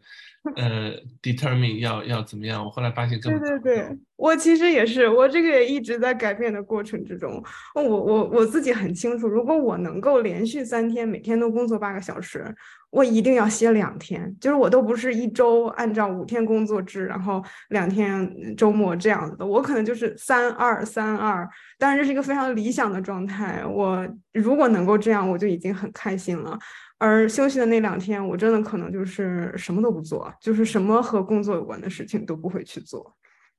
[0.57, 0.93] 呃
[1.23, 2.65] ，determine 要要怎么样？
[2.65, 7.41] 我后来发现根本对对对，我其实也是，我这个也一直在改变的过程之中。
[7.77, 12.53] 我我我自己很清楚，如果我能够连续三天每天都工作八个小时，
[12.93, 14.37] 我一定要歇两天。
[14.39, 21.49] 就是我都不是一周按照五天工作制，然后两天周末这样子的，我可能就是三二三二。
[21.79, 23.65] 当然这是一个非常理想的状态。
[23.65, 26.59] 我如果能够这样，我就已经很开心了。
[26.99, 33.17] 而休息的那两天，我真的可能就是什么都不做，就是什么和工作有关的事情都不会去做。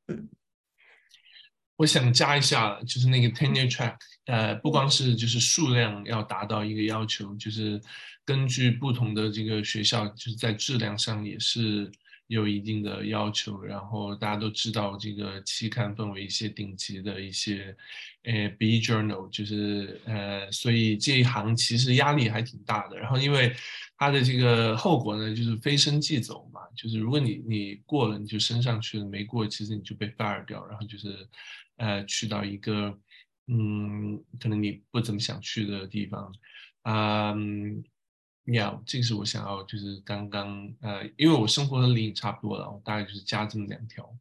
[0.08, 0.30] 嗯，
[1.76, 3.96] 我想加一下，就是那个 tenure track，
[4.28, 7.82] 呃，不光是就是数量要达到一个要求，就是
[8.26, 11.92] 根据不同的这个学校，就是在质量上也是。
[12.28, 17.76] 有一定的要求，然后大家都知道这个期刊分为一些顶级的一些，
[18.24, 22.98] 呃，B journal，就是呃，所以这一行其实压力还挺大的。
[22.98, 23.54] 然后因为
[23.98, 31.28] 它的这个后果呢，就是飞升即走嘛，就是如果你你过了你就升上去了，没过其实你就被 fire 掉，然后就是
[31.76, 32.98] 呃去到一个
[33.48, 36.34] 嗯，可能你不怎么想去的地方，
[36.84, 37.84] 嗯。
[38.52, 44.14] 要，这个是我想要，就是刚刚呃，因为我生活的离你差不多了，我大概就是加这么两条。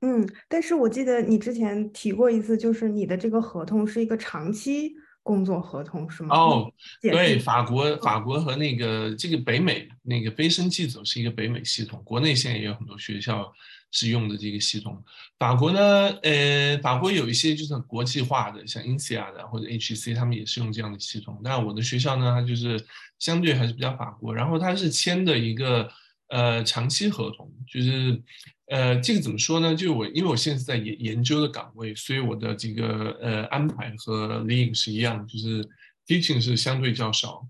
[0.00, 6.36] 嗯，但是我记得你之前提过一次，就是你的这个合同是一个长期工作合同，是吗？
[6.36, 13.52] 哦，对，法国法国和那个这个北美那个飞升寄走是一个北美系统，国内现在也有很多学校。
[13.90, 15.02] 是用的这个系统，
[15.38, 15.80] 法国呢，
[16.22, 21.40] 呃，法国有一些就是国际化的，像 INSEAD 的或者 HEC，他们也是用这样的系统。
[21.42, 22.78] 那我的学校呢，它就是
[23.18, 25.90] 相对还是比较法国，然后它是签的一个
[26.28, 28.22] 呃长期合同，就是
[28.66, 29.74] 呃这个怎么说呢？
[29.74, 35.66] 就我因为我现在在研研究的岗位，所以我的这个呃安排和 Lean 是一样，就是
[36.06, 37.48] Teaching 是相对较少，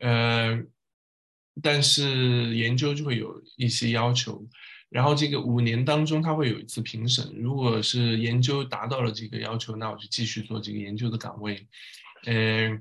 [0.00, 0.62] 呃，
[1.62, 4.46] 但是研究就会有一些要求。
[4.90, 7.34] 然后这个五年当中，他会有一次评审。
[7.36, 11.66] 如果是研究达到了这个要求，那我就继续做这个研究的岗位。
[12.24, 12.80] 嗯，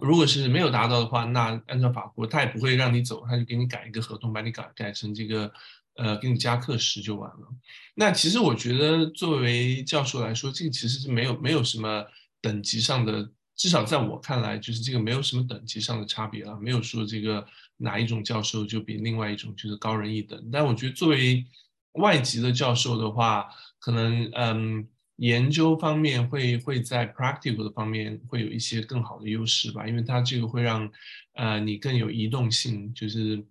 [0.00, 5.52] 如果是没有达到的话，那按照法国，他也不会让你走，他就给你改一个合同，把你改改成这个，
[5.94, 7.48] 呃，给你加课时就完了。
[7.96, 12.06] 那其实我觉得，作为教授来说，这个其实是没有没有什么
[12.40, 17.44] 等级上的，至少在我看来，就是这个没有什么等级上的差别了，没有说这个。
[17.78, 20.50] 哪一种教授就比另外一种就是高人一等？
[20.52, 21.46] 但我觉得作为
[21.92, 24.86] 外籍的教授的话，可能嗯，
[25.16, 30.90] 研究方面会会在 practical 的方面会有一些更好的优势吧，因为它这个会让
[31.34, 33.42] 呃你更有移动性，就是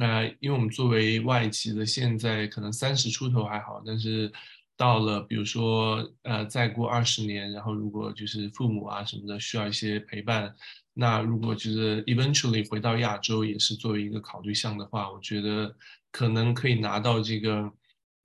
[0.00, 4.32] 呃，因为我们作为外籍的，现在可能三十出头还好，但是
[4.76, 10.54] 到了比如说呃再过二十年，然后如果就是父母啊什么的需要一些陪伴。
[11.00, 15.74] 那如果就是 eventually 回到亚洲也是作为一个考虑项的话，我觉得
[16.12, 17.72] 可能可以拿到这个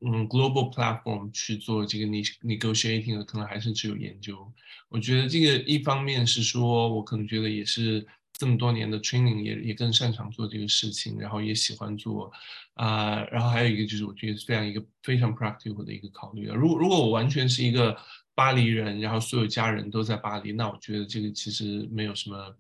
[0.01, 4.51] 嗯 global platform 去做这个 negotiating 的，可能还是只有研究。
[4.89, 12.29] 我觉得这个一方面是说我可能觉得也是这么多年的 training 也也更擅长做这个事情，然后也喜欢做
[12.73, 16.53] 啊，然后还有一个就是我觉得非常一个非常 practical 的一个考虑啊。
[16.53, 17.95] 如果如果我完全是一个
[18.36, 22.56] 巴黎人，然后所有家人都在巴黎，那我觉得这个其实没有什么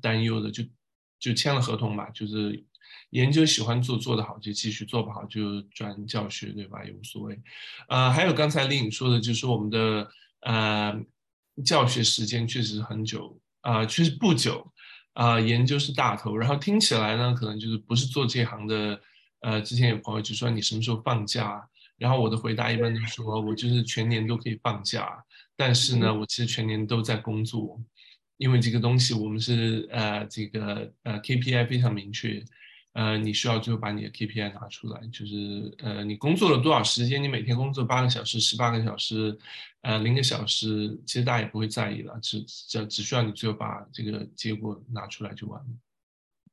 [0.00, 0.64] 担忧的，就
[1.20, 2.62] 就签了合同嘛，就是
[3.10, 6.84] 研究喜欢做做得好就继续做不好就转教学，对吧？
[6.84, 7.40] 也无所谓。
[7.88, 11.00] 呃，还有刚才丽颖说的，就是我们的呃
[11.64, 14.72] 教学时间确实很久啊，确实不久
[15.12, 16.36] 啊，研究是大头。
[16.36, 19.00] 然后听起来呢，可能就是不是做这行的，
[19.42, 21.68] 呃，之前有朋友就说你什么时候放假？
[22.02, 25.24] 然后我的回答一般都说，我就是全年都可以放假，
[25.56, 27.80] 但是呢，我其实全年都在工作，
[28.38, 32.44] 因为这个东西我们是呃这个呃 KPI 非常明确，
[32.94, 39.38] 呃你需要最后把你的 KPI 拿出来，就是呃你工作了多少时间，你每天工作八个小时、十八个小时，
[39.82, 45.70] 呃零个小时，其实大家也不会在意了，只只只需要你最后把这个结果拿出来就完了。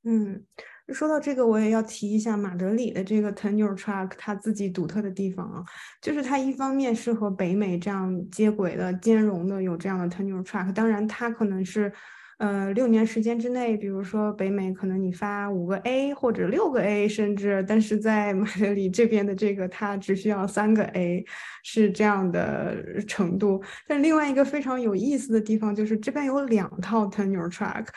[0.03, 0.45] 嗯。
[0.93, 5.63] 说到这个，我也要提一下马德里的这个 tenure track，它自己独特的地方啊，
[6.01, 11.91] 就是它一方面是和北美这样接轨的、兼容的有这样的 tenure track，当然它可能是，
[12.39, 21.25] 呃，六年时间之内，比如说北美可能你发五个 A 或者六个 A，甚至，但是在马德里这边的这个它只需要三个 A，
[21.65, 23.61] 是这样的程度。
[23.85, 27.87] 但另外一个非常有意思的地方就是这边有两套 tenure track。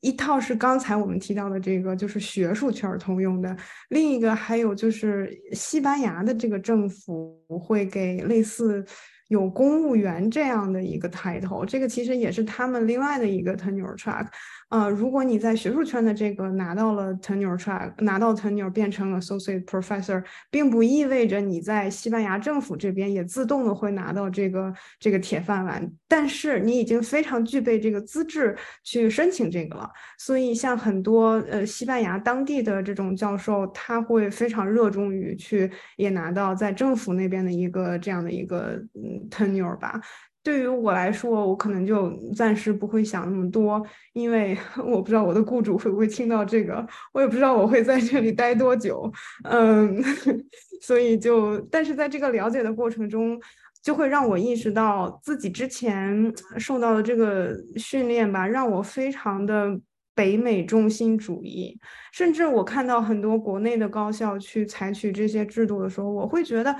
[0.00, 3.54] 一套是刚才我们提到的这个，就是学术圈通用的；
[3.90, 8.84] 另一个还有就是西班牙的这个政府会给类似
[9.32, 14.26] 有公务员这样的一个 title，这个其实也是他们另外的一个 tenure track。
[14.72, 25.92] 呃，如果你在学术圈的这个拿到了 tenure track，拿到 tenure 变成 associate professor，并不意味着你在西班牙政府这边也自动的会拿到这个这个铁饭碗。
[26.08, 29.90] 但是你已经非常具备这个资质去申请这个了。
[30.16, 40.00] 所以像很多呃西班牙当地的这种教授，他会非常热衷于去也拿到在政府那边的一个这样的一个嗯 tenure 吧。
[40.42, 43.80] 对于我来说，我可能就暂时不会想那么多，
[44.12, 49.10] 因为 我不知道我的雇主会不会听到这个，我也不知道我会在这里待多久，
[49.44, 50.02] 嗯，
[50.82, 53.40] 所以就，但是在这个了解的过程中，
[53.82, 59.78] 就会让我意识到自己之前受到的这个训练吧，让我非常的
[60.12, 61.78] 北美中心主义，
[62.12, 66.74] 甚至我看到很多国内的高校去采取这些制度的时候，我会觉得，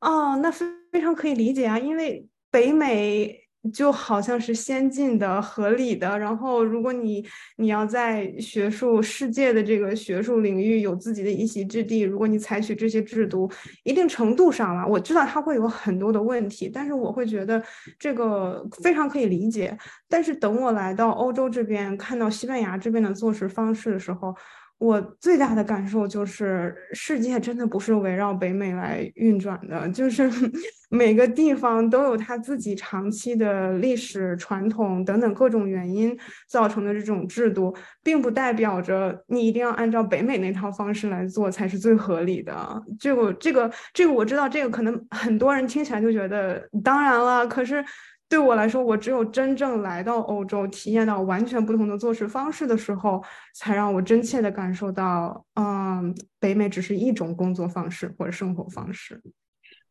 [0.00, 2.26] 哦，那非非常可以理解啊，因为。
[2.52, 3.40] 北美
[3.72, 7.24] 就好像是先进的、合理的，然后如果你
[7.56, 13.48] 你要在学术世界的这个学术领域有自己的一席之地，如果你采取这些制度，
[13.84, 17.62] 一定程度上啊，我知道它会有很多的问题，但是我会觉得
[17.98, 19.78] 这个非常可以理解。
[20.08, 24.34] 但是等我来到欧洲这边，看到西班牙这边的做事方式的时候，
[24.82, 30.28] 我最大的感受就是，世界真的不是围绕北美来运转的，就是
[30.90, 36.18] 每个地方都有它自己长期的历史传统等等各种原因
[36.48, 37.72] 造成的这种制度，
[38.02, 42.82] 并不代表着你一定要按照北美那套方式来做才是最合理的。
[42.98, 47.84] 这个、这个、这个我知道，这个可能很多人听起来就觉得当然了，可是。
[48.32, 53.22] 对我来说，我只有真正来到欧洲，体验到完全不同的做事方式的时候，
[53.54, 59.22] 才让我真切的感受到，嗯，北美只是一种工作方式或者生活方式。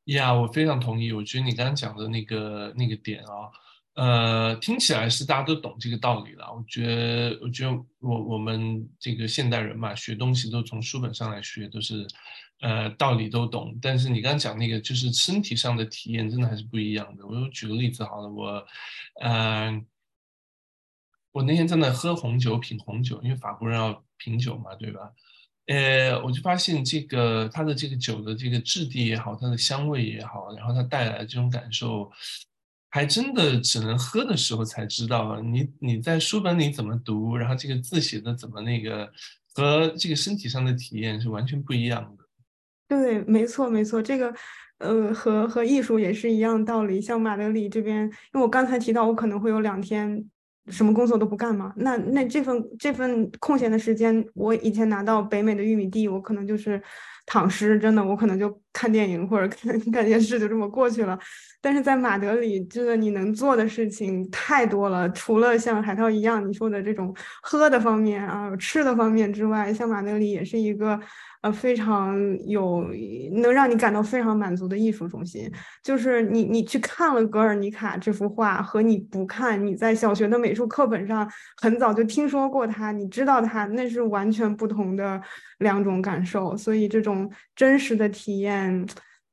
[0.05, 1.11] 呀，我非常同意。
[1.11, 3.45] 我觉得你刚刚讲的那个那个点啊，
[3.93, 6.51] 呃，听起来是大家都懂这个道理了。
[6.51, 12.07] 我觉得，我觉得我我们这个现代人嘛，学东西都从书本上来学，都是。
[12.61, 17.25] 呃，道理都懂，但是你刚刚讲那个，就是身体上的体验，真的还是不一样的。
[17.25, 18.65] 我举个例子好了，我，
[19.23, 19.83] 嗯，
[21.31, 25.11] 我那天在那喝红酒，品红酒，因为法国人要品酒嘛，对吧？
[25.65, 32.11] 呃，我就发现这个它的这个酒的这个质地也好，它的香味也好，然后它带来的这种感受，
[32.89, 35.39] 还真的只能喝的时候才知道。
[35.41, 39.11] 你你在书本里怎么读，然后这个字写的怎么那个，
[39.55, 42.20] 和这个身体上的体验是完全不一样的。
[42.91, 44.33] 对，没错，没错，这个，
[44.79, 46.99] 呃，和和艺术也是一样道理。
[46.99, 50.21] 像马德里这边，因为我刚才提到，我可能会有两天
[50.67, 51.71] 什么工作都不干嘛。
[51.77, 56.81] 那那这份这份空闲的时间，我以前拿到北美的玉米地，我可能就是
[57.25, 61.17] 躺尸，真的，我可能就看电影或者看 看电视，就这么过去了。
[61.61, 70.99] 但是在马德里，真的你能做的事情太多了，除了像海涛一样你说的这种喝的方面啊，吃的方面之外，像马德里也是一个。
[71.41, 72.15] 呃，非常
[72.45, 72.85] 有
[73.33, 75.51] 能让你感到非常满足的艺术中心，
[75.83, 81.27] 就是你你去看了格尔尼卡这幅画，和你不看，你在小学的美术课本上
[81.59, 85.19] 很早就听说过它，你知道它，那是完全不同的
[85.57, 86.55] 两种感受。
[86.55, 88.85] 所以这种真实的体验，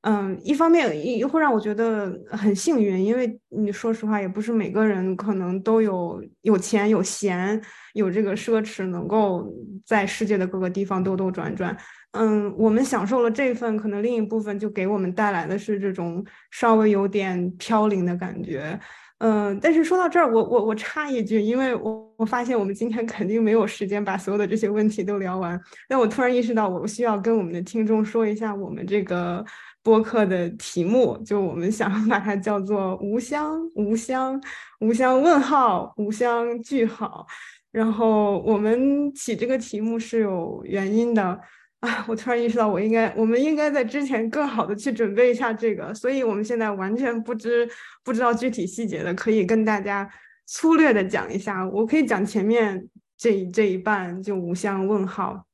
[0.03, 7.61] 嗯，一方面又会让我觉得很幸运，因为你说实话，也不是每个人可能都有有钱有闲
[7.95, 9.53] 有这个奢侈，能够
[9.85, 11.77] 在世界的各个地方兜兜转转。
[12.13, 18.79] 嗯，我们享受了这份，可能另一部分就给我们带来的是这种稍微有点飘零的感觉。
[19.19, 25.61] 嗯，但是说到这儿，我我我插一句，因为我我发现我们今天肯定没有时间把所有的这些问题都聊完。
[25.89, 29.45] 但我突然意识到，我需要跟我们的听众说一下我们这个
[29.83, 34.41] 播客的题目，就我们想把它叫做“无香无香
[34.81, 37.27] 无香问号无香句号”。
[37.71, 41.41] 然后我们起这个题目是有原因的。
[41.81, 42.05] 啊！
[42.09, 47.69] 我突然意识到，我应该，我们应该在之前更好的去准备一下这个，所以我们现在完全不知
[48.03, 50.11] 不知道具体细节的，可以跟大家
[50.45, 51.65] 粗略的讲一下。
[51.69, 52.85] 我可以讲前面
[53.17, 55.47] 这这一半就无相问号。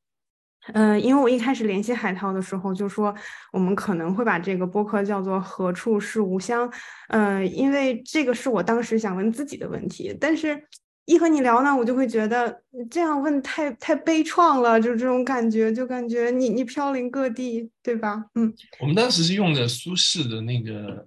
[0.72, 3.14] 嗯，因为我一开始联系海涛的时候就说，
[3.52, 6.72] 我们可能会把这个播客叫做何处是吾乡。
[7.08, 10.66] 呃，因为这个是我当时想问自己的问题，但是。
[11.06, 18.24] 一和你聊呢，我就会觉得这样问太太悲怆了，就是这种感觉，就感觉你你飘零各地，对吧？
[18.36, 18.50] 嗯，
[18.80, 21.06] 我们当时是用的苏轼的那个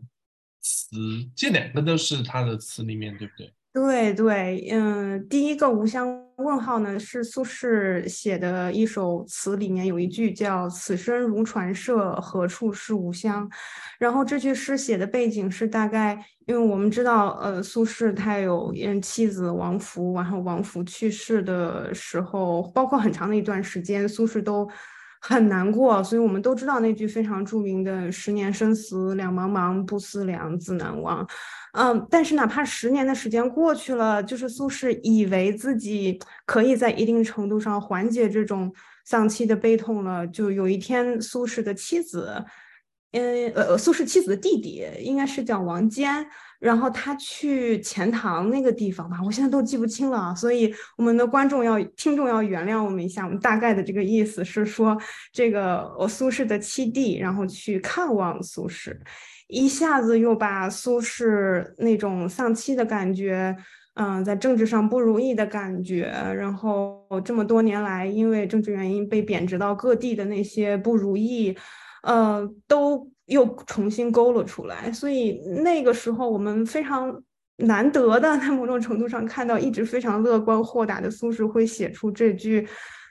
[0.62, 0.96] 词，
[1.36, 3.52] 这两个都是他的词里面，对不对？
[3.78, 6.08] 对对，嗯，第一个无相
[6.38, 13.48] 问号呢是苏轼写的一首词，里面有一句叫“此生如传舍，何处是吾乡”。
[14.00, 16.18] 然后这句诗写的背景是大概，
[16.48, 24.68] 因为我们知道，呃，苏轼他有妻子王弗，然后王弗去世的时候，包括很长的一段时间，苏轼都
[25.20, 31.28] 很难过，所以我们都知道那句非常著名的“十年生死两茫茫，不思量，自难忘”。
[31.74, 38.74] 嗯，但是哪怕十年的时间过去了，就是苏轼以为自己可以在一定程度上缓解这种
[39.06, 40.26] 丧妻的悲痛了。
[40.28, 42.44] 就有一天，苏轼的妻子，
[43.14, 46.26] 嗯呃，苏轼妻子的弟弟应该是叫王坚，
[46.60, 53.24] 然后他去钱塘那个地方吧，我现在都记不清了，所以我们的观众要听众要原谅我们一下。
[53.24, 54.98] 我们大概的这个意思是说，
[55.32, 58.96] 这个我苏轼的七弟，然后去看望苏轼。
[59.48, 63.56] 一下子又把苏轼那种丧妻的感觉，
[63.96, 71.58] 嗯，在政治上不如意的感觉，然后这么多年来因为政治原因被贬值到各地的那些不如意，
[72.08, 74.92] 呃，都又重新勾了出来。
[74.92, 77.22] 所以那个时候我们非常
[77.58, 82.68] 难得的，在某种程度上看到一直非常乐观豁达的苏轼会写出这句。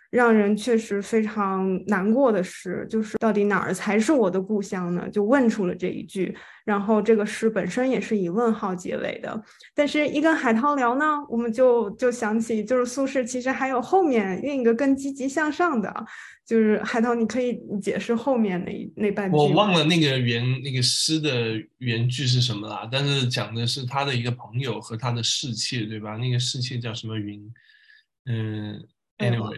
[0.09, 5.07] 让人确实非常难过的诗，就是到底哪儿才是我的故乡呢？
[5.11, 6.35] 就问出了这一句，
[6.65, 9.43] 然后这个诗本身也是以问号结尾的。
[9.75, 15.93] 但是，一跟海涛聊呢，我们就就想起，就是苏轼其实还有后面另一个更积极向上的，
[16.47, 19.37] 就是海涛，你可以解释后面那那半句。
[19.37, 26.17] 我忘了那个原那个诗的原句是什么了，但是讲的是他的一个朋友和他的侍妾，对吧？
[26.17, 27.53] 那个侍妾叫什么云？
[28.27, 28.89] 嗯。
[29.19, 29.57] Anyway，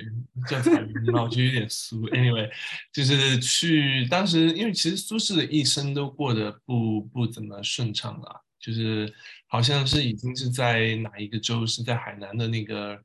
[0.48, 2.08] 叫彩云吧，我觉得有点俗。
[2.10, 2.48] Anyway，
[2.92, 9.12] 就是去当时，因为其实苏轼的一生都过得不不怎么顺畅了，就是
[9.48, 12.96] 好像是已经是在哪一个州，是在海南的那个，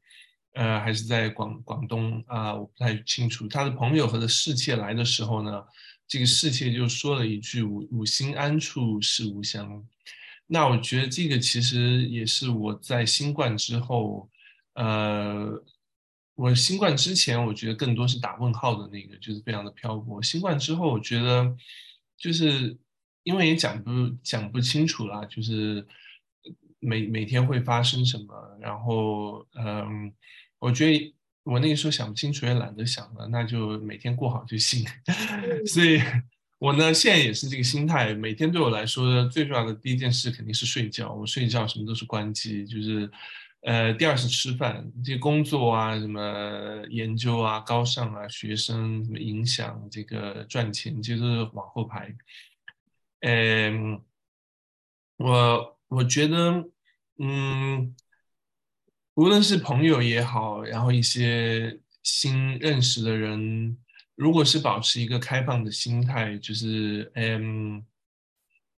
[0.53, 2.53] 呃，还是在广广东啊？
[2.55, 3.47] 我不太清楚。
[3.47, 5.63] 他的朋友和的侍妾来的时候呢，
[6.07, 9.85] 这个侍妾就说了一句“五五心安处是吾乡”。
[10.47, 14.29] 那我觉得这个其实也是我在新冠之后，
[14.73, 15.63] 呃。
[16.35, 20.19] 我新冠之前，我觉得更多是打问号的那个，就是非常的漂泊。
[20.19, 21.55] 新冠之后，我觉得
[22.17, 22.75] 就是
[23.21, 25.87] 因为也讲不讲不清楚啦，就是
[26.79, 28.57] 每每天会发生什么。
[28.59, 30.11] 然后，嗯，
[30.63, 34.85] 我觉得我那个时候想不清楚，也懒得想了，那就每天过好就行。
[35.67, 36.01] 所以，
[36.57, 41.11] 我呢现在也是这个心态，每天对我来说最重要的第一件事肯定是睡觉。
[41.11, 43.11] 我睡觉什么都是关机，就是。
[43.65, 52.13] 呃，第二是吃饭，这些工作啊，什么研究啊、高尚啊、学生什么影响这个赚钱，就是往后排。
[53.21, 54.01] 嗯，
[55.15, 56.65] 我我觉得，
[57.19, 57.95] 嗯，
[59.15, 63.77] 无论是朋友也好，然后一些新认识的人，
[64.15, 67.83] 如果是保持一个开放的心态，就是，嗯，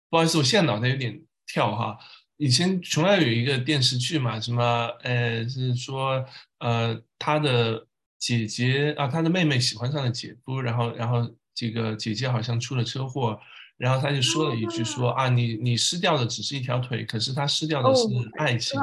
[0.10, 1.98] 不好意思，我现在脑袋有点跳哈。
[2.36, 4.64] 以前琼瑶有一个电视剧嘛，什么
[5.04, 6.26] 呃，是说
[6.60, 7.88] 呃，他的
[8.20, 13.40] 姐姐啊，他的妹妹喜欢上了姐夫，然后然后这个姐姐好像出了车祸，
[13.78, 18.04] 然后他就说了一句说啊，你你失掉的只是一条腿，可是他失掉的是
[18.38, 18.78] 爱情。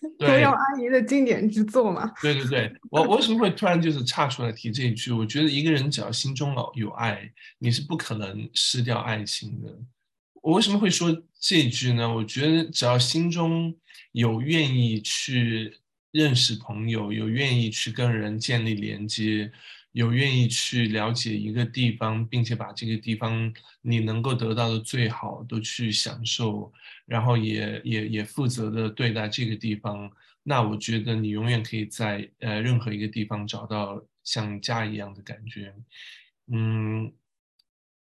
[0.18, 2.12] 琼瑶阿姨的经典之作嘛。
[2.22, 5.12] 对对对，我我为什么会突然就是岔出来提这一句？
[5.12, 9.76] 我觉得一个人只要心中有有爱，你是不可能失掉爱情的。
[10.42, 12.12] 我为什么会说这一句呢？
[12.12, 13.74] 我觉得只要心中
[14.12, 15.76] 有愿意去
[16.12, 19.50] 认识朋友，有愿意去跟人建立连接，
[19.92, 26.72] 有愿意去了解一个地方，并且把这个地方你能够得到的最好都去享受，
[27.06, 30.10] 然后也也也负责的对待这个地方，
[30.42, 35.74] 那我觉得你永远可以在呃任何一个地方找到像家一样的感觉，
[36.52, 37.12] 嗯。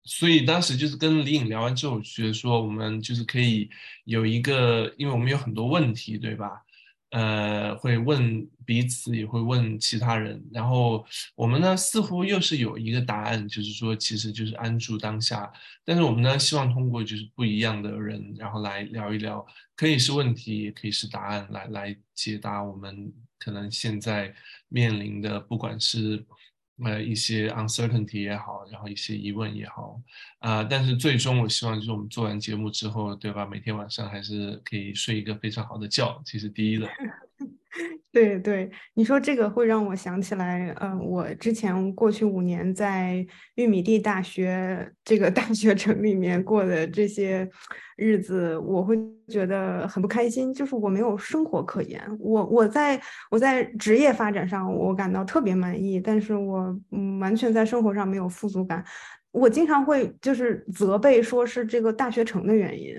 [0.10, 3.70] 所以当时就是跟李颖聊完之后，觉得说我们就是可以
[4.06, 6.64] 有一个，因为我们有很多问题，对吧？
[7.12, 10.44] 呃，会问彼此，也会问其他人。
[10.52, 11.06] 然后
[11.36, 15.52] 我们呢，似乎又是有一个答案，就是说，其实就是安住当下。
[15.86, 19.46] 但是我们呢，希望通过就是不一样的人，然后来聊一聊，
[19.76, 24.34] 可以是问题，也可以是答案，来来解答我们可能现在
[24.68, 26.26] 面临的，不管是。
[26.86, 30.00] 呃，一些 uncertainty 也好，然后一些疑问也好，
[30.40, 33.46] 啊，但是最终我希望就是我们做完节目之后，对吧？
[33.46, 36.88] 每天晚上还是可以睡一个非常好的觉，这是第一的。
[38.12, 43.26] 对对，你说这个会让我想起来，呃，我之前过去五年在
[43.56, 47.48] 玉米地大学这个大学城里面过的这些
[47.96, 48.98] 日子，我会
[49.28, 52.02] 觉得很不开心，就是我没有生活可言。
[52.20, 53.00] 我我在
[53.30, 56.76] 我在职业发展上我感到特别满意，但是我
[57.20, 58.84] 完全在生活上没有富足感。
[59.32, 62.96] 我经常会就是责备说是这个大学城的原因。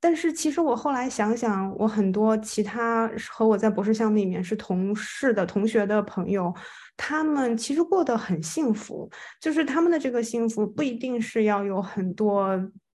[0.00, 6.54] 但是其实我后来想想，我很多其他和我在博士项目里面是同事的同学的朋友，
[6.96, 12.56] 他们其实过得很幸福，就是他们的这个幸福不一定是要有很多。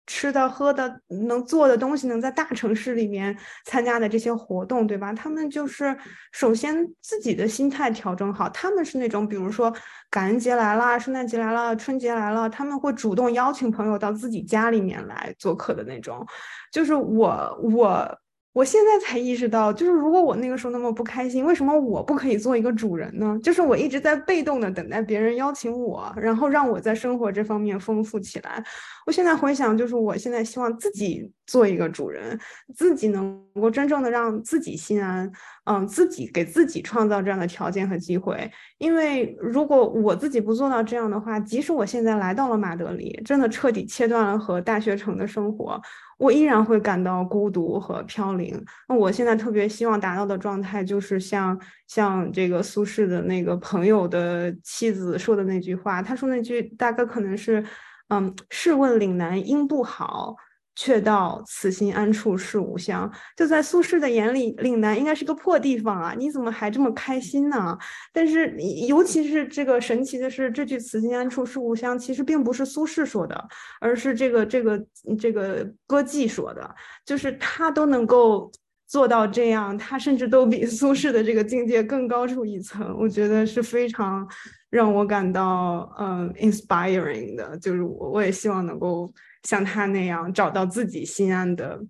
[0.09, 5.12] 吃的喝的能做的东西，能在大城市里面参加的这些活动，对吧？
[5.12, 5.96] 他们就是
[6.32, 8.48] 首先自己的心态调整好。
[8.48, 9.72] 他们是那种，比如说
[10.11, 16.26] 感恩节来了、圣诞节来了、春节来了，他们会主动邀请朋友到自己家里面来做客的那种。
[16.72, 18.18] 就是我我。
[18.59, 23.38] 我现在才意识到，就是如果我那个时候那么不开心，为什么我不可以做一个主人呢？
[23.40, 28.61] 就是我一直在被动的等待别人邀请我，然后让我在生活这方面丰富起来。
[29.06, 32.38] 我现在回想，就是我现在希望自己做一个主人，
[32.76, 35.28] 自己能够真正的让自己心安，
[35.64, 38.49] 嗯，自己给自己创造这样的条件和机会。
[38.76, 45.80] 因为如果我自己不做到这样的话，即使我现在来到了马德里，真的彻底切断了和大学城的生活。
[46.18, 48.62] 我依然会感到孤独和飘零。
[48.88, 57.64] 那我现在特别希望达到的状态，就是像像这个苏轼的那个朋友的妻子说的那句话，他说那句大概可能是，
[58.09, 60.34] 嗯，试问岭南应不好。
[60.81, 63.11] 却道此心安处是吾乡。
[63.37, 66.14] 就在苏轼的眼里，岭南应该是个破地方啊！
[66.16, 67.76] 你怎么还这么开心呢？
[68.12, 68.57] 但是，
[68.87, 73.49] 尤其是这个神奇的是，这句“此心安处是吾乡”其实并不是苏轼说的，
[73.81, 74.87] 而是这个这个
[75.18, 76.72] 这个歌妓说的。
[77.05, 78.49] 就是他都能够
[78.87, 82.97] 做到这样，他甚至都比苏轼的这个境界更高出一层。
[82.97, 84.24] 我觉得是非常
[84.70, 87.59] 让我感到嗯 inspiring 的。
[87.59, 89.12] 就是我我也希望能够。
[89.45, 91.80] 像他那样找到自己心安的，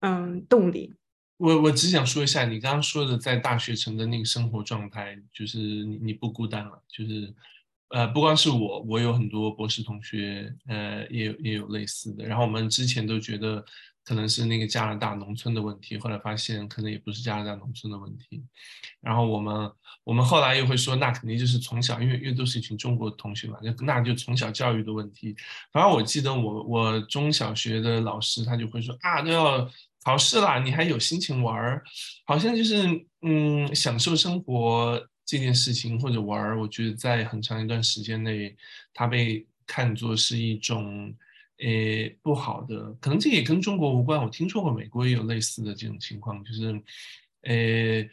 [0.00, 0.94] 嗯，动力。
[1.36, 7.34] 我我只想说一下，你刚刚说的在大学城的那个生活状态，就是你你不孤单了，就是
[7.88, 12.24] 呃，不光是我，我有很多博士同学，呃，也有也有类似的。
[12.24, 13.64] 然后我们之前都觉得。
[14.04, 18.42] 可能是那个加拿大农村的问题，后来发现可能也不是加拿大农村的问题。
[19.00, 19.70] 然后我们
[20.04, 25.36] 我们后来又会说，那肯定就是从小，因为因为都是一群中国同学嘛，那那就从小教育的问题。
[25.72, 29.70] 反正我记得我我中小学的老师他就会说啊，都要
[30.02, 31.84] 考试啦，你还有心情玩儿？
[32.24, 38.56] 好像就是嗯，享受生活这件事情或者玩儿，我觉得在很长一段时间内，
[38.92, 41.14] 它被看作是一种。
[41.62, 44.20] 诶，不好的，可能这也跟中国无关。
[44.20, 46.82] 我听说过美国也有类似的这种情况，就是，
[47.42, 48.10] 诶，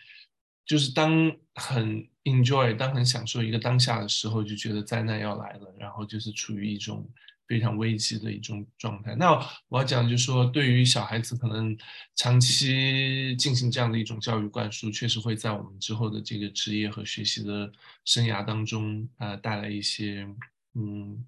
[0.66, 7.10] 就是当很 enjoy，当很享受一个当下的时候，就觉得灾难要来了，然后就是处于一种
[7.48, 9.16] 非常危机的一种状态。
[9.16, 9.32] 那
[9.68, 11.76] 我要讲就是说，对于小孩子，可能
[12.16, 17.72] 长期进行这样的一种教育灌输，确实会在我们之后的这个职业和学习的
[18.06, 20.28] 生涯当中，呃，带来一些，
[20.76, 21.26] 嗯。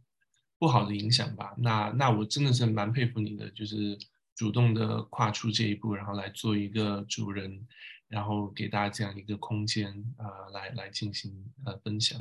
[0.62, 3.98] 不好的影响吧，那那我真的是蛮佩服你的，就是
[4.36, 7.68] 主动的跨出这一步，然后来做一个主人，
[8.08, 9.88] 然后给大家这样一个空间
[10.18, 11.34] 啊，来来进行
[11.66, 12.20] 呃分享。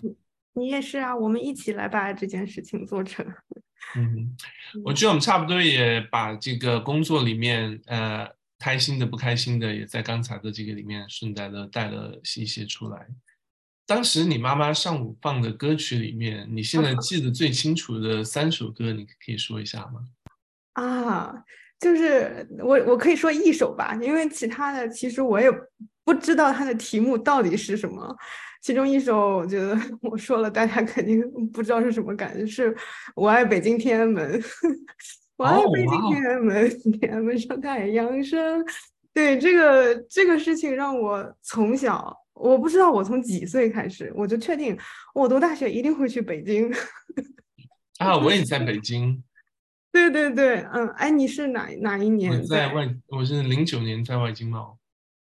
[0.55, 3.27] 你也是啊，我们一起来把这件事情做成。
[3.95, 4.35] 嗯，
[4.83, 8.27] 我觉得我们差不多也把这个工作里面呃
[8.59, 13.07] 开心的、不开心的，也在刚才的这个里面顺带的带了一些出来。
[13.91, 20.07] 当时你妈妈上午放的歌曲里面，你现在记得最清楚的三首歌，你可以说一下吗？
[20.75, 21.35] 啊，
[21.81, 25.51] 就是我我可以说一首吧，因为其他的其实我也
[26.05, 28.17] 不知道它的题目到底是什么。
[28.63, 32.73] 其中一首，我觉得 我说了，大家肯定不知道是什么感觉，是
[33.17, 34.41] 我爱北京天安门，
[35.37, 36.71] 我爱北京天安门，
[37.01, 38.65] 天安门上太阳升。
[39.13, 42.17] 对这个这个事情，让我从小。
[42.41, 44.77] 我不知道我从几岁开始，我就确定
[45.15, 46.73] 我读大学一定会去北京。
[47.99, 49.23] 啊，我也在北京。
[49.93, 52.43] 对对对，嗯，哎，你是哪哪一年？
[52.47, 54.79] 在外，我是零九年在外经贸。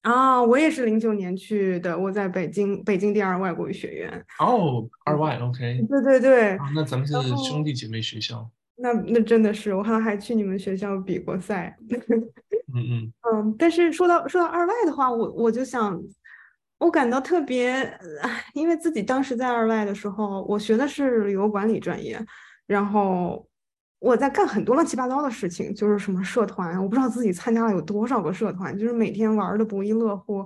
[0.03, 4.25] 啊，我也是零九年去的，我在北京北京第二外国语学院。
[4.39, 5.85] 哦，二外，OK。
[5.89, 6.59] 对对对。
[6.75, 7.13] 那咱们是
[7.45, 8.49] 兄弟姐妹学校。
[8.77, 11.77] 那那真的是，我好像还去你们学校比过赛。
[12.75, 16.01] 嗯嗯嗯，但是说到说到二外的话，我我就想。
[16.83, 17.97] 我感到特别，
[18.55, 22.19] 因为自己当时在二外的时候，我学的是旅游管理专业，
[22.67, 23.47] 然后
[24.01, 30.45] 我在干很多乱七八糟的事情，就是什么社团，我不知道自己参加了有多少个社团，就是每天玩的不亦乐乎。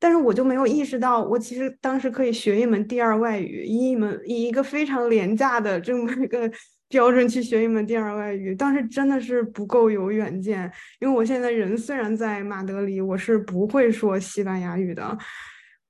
[0.00, 6.50] 但是我就没有意识到，我其实当时可以学一门第二外语，以一门以一个非常廉价的这么一个
[6.88, 10.68] 标准去学一门第二外语，当时真的是不够有远见。
[11.00, 15.16] 因为我现在人虽然在马德里，我是不会说西班牙语的。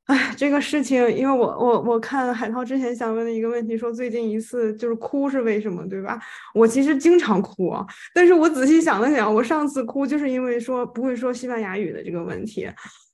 [0.08, 6.18] 哎，这个事情，因为我我我看海涛之前想问的一个问题，说最近一次就是哭是为什么，对吧？
[6.54, 7.74] 我其实经常哭，
[8.14, 12.66] 但是我仔细想了想，我上次哭就是因为说不会说西班牙语的这个问题。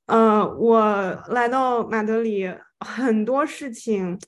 [0.07, 0.81] 呃，我
[1.31, 4.19] 来到马德里，很多事情，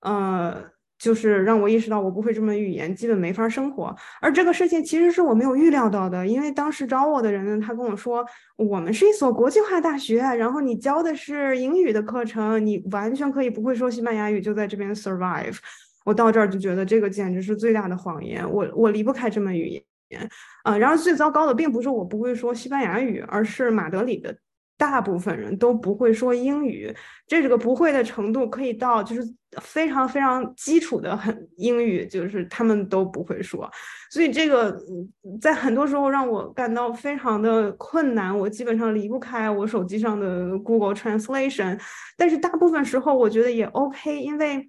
[0.00, 0.71] 呃。
[1.02, 3.92] 就是让我意识到我不会这门语言，基本没法生活。
[4.20, 8.24] 而这个事情其实是我没有预料到的，因为当时找我的人呢，他跟我说，
[8.54, 15.56] 我们是一所国际化大学，然后你教的是英语的课程，你完全可以不会说西班牙语就在这边 survive。
[16.04, 19.82] 我到这儿就觉得这个简直是最大的谎言，我我离不开这门语言。
[20.62, 24.36] 啊，然后最糟糕的并不是我不会说西班牙语，而是马德里的。
[24.82, 26.92] 大部分人都不会说英语，
[27.28, 29.22] 这是个不会的程度可以到就是
[29.60, 33.70] 非常非常基础的很 英语，就是他们都不会说，
[34.10, 34.76] 所以这个
[35.40, 38.36] 在很多时候让我感到非常的困难。
[38.36, 41.80] 我基本上离不开我手机上的 Google Translation，
[42.16, 44.68] 但是大部分时候我觉得也 OK，因为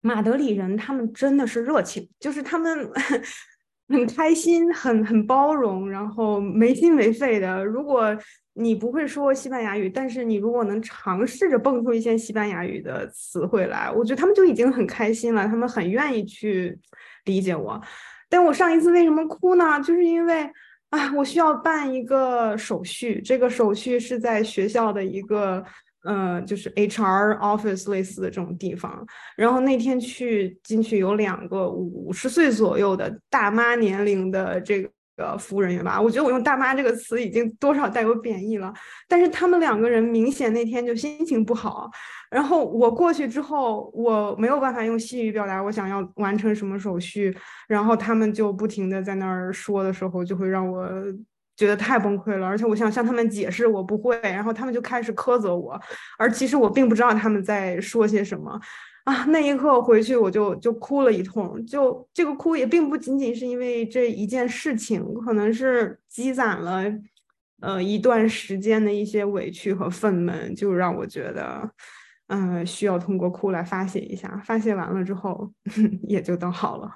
[0.00, 2.90] 马德里人他们真的是热情，就是他们
[3.92, 7.62] 很开心，很很包容，然后没心没肺的。
[7.62, 8.16] 如果
[8.54, 16.78] 你不会说西班牙语，但是你如果能尝试着蹦出一些西班牙语的词汇来，我觉得他们就已经很开心了，他们很愿意去
[17.24, 17.80] 理解我。
[18.28, 19.80] 但我上一次为什么哭呢？
[19.80, 20.50] 就是因为
[20.90, 25.64] 啊，我需要办一个手续，这个手续是在学校的一个
[26.04, 29.06] 呃，就是 HR office 类似的这种地方。
[29.36, 35.36] 然后那天去进去有两个五十岁左右的大妈年龄的这个个。
[35.38, 38.72] 服务人员吧，我觉得我用“大妈”这个词已经多少带有贬义了。
[39.08, 41.90] 但是他们两个人明显那天就心情不好。
[42.30, 47.34] 然后我过去之后，我没有办法用西语表达我想要完成什么手续，
[47.68, 50.88] 然后他们就不停的在那儿说的时候，就会让我
[51.56, 52.46] 觉得太崩溃了。
[52.46, 55.80] 而且我想向他们解释我不会，然后他们就开始苛责我，
[56.18, 58.58] 而其实我并不知道他们在说些什么。
[59.04, 66.84] 啊，那一刻回去我就就哭了一通，就这个哭也并不仅仅是因为这一件事情，可能是积攒了
[67.60, 71.68] 呃一段时间的一些委屈和愤懑，就让我觉得，
[72.28, 74.40] 嗯，需要通过哭来发泄一下。
[74.44, 75.52] 发泄完了之后，
[76.06, 76.88] 也就都好了。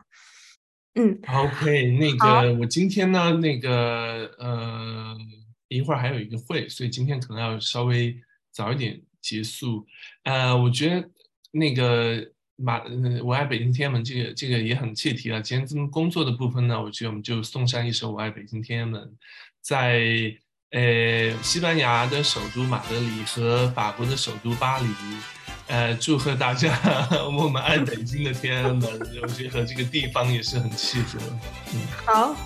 [0.95, 5.17] 嗯，OK，那个我今天呢，那个呃
[5.67, 8.17] 一会儿还有一个会，所以今天可能要稍微
[8.53, 9.85] 早一点结束。
[10.23, 11.11] 呃，我觉得。
[11.59, 12.25] 那个
[12.57, 12.83] 马，
[13.25, 15.41] 我爱北京天安门，这个这个也很切题啊。
[15.41, 19.01] 今天这么工作的部分呢，我觉得我们就送上一首《我爱北京天安门》。
[19.63, 20.35] 在
[20.71, 24.87] 呃西班牙的首都马德里和法国的首都巴黎，
[25.69, 26.79] 呃，祝贺大家，
[27.37, 28.89] 我们爱北京的天安门，
[29.23, 31.19] 我觉得和这个地方也是很契合。
[31.73, 32.37] 嗯，好，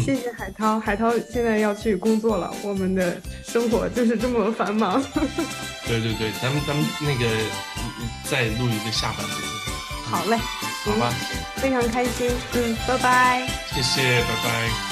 [0.00, 0.80] 谢谢海涛。
[0.80, 5.02] 海涛现在要去工作了，我们的生活就是这么繁忙。
[5.86, 7.26] 对对对，咱们咱们那个
[8.24, 9.32] 再录一个下半部。
[10.04, 10.36] 好嘞，
[10.84, 11.12] 好吧，
[11.56, 14.91] 非常开心，嗯，拜拜，谢谢，拜拜。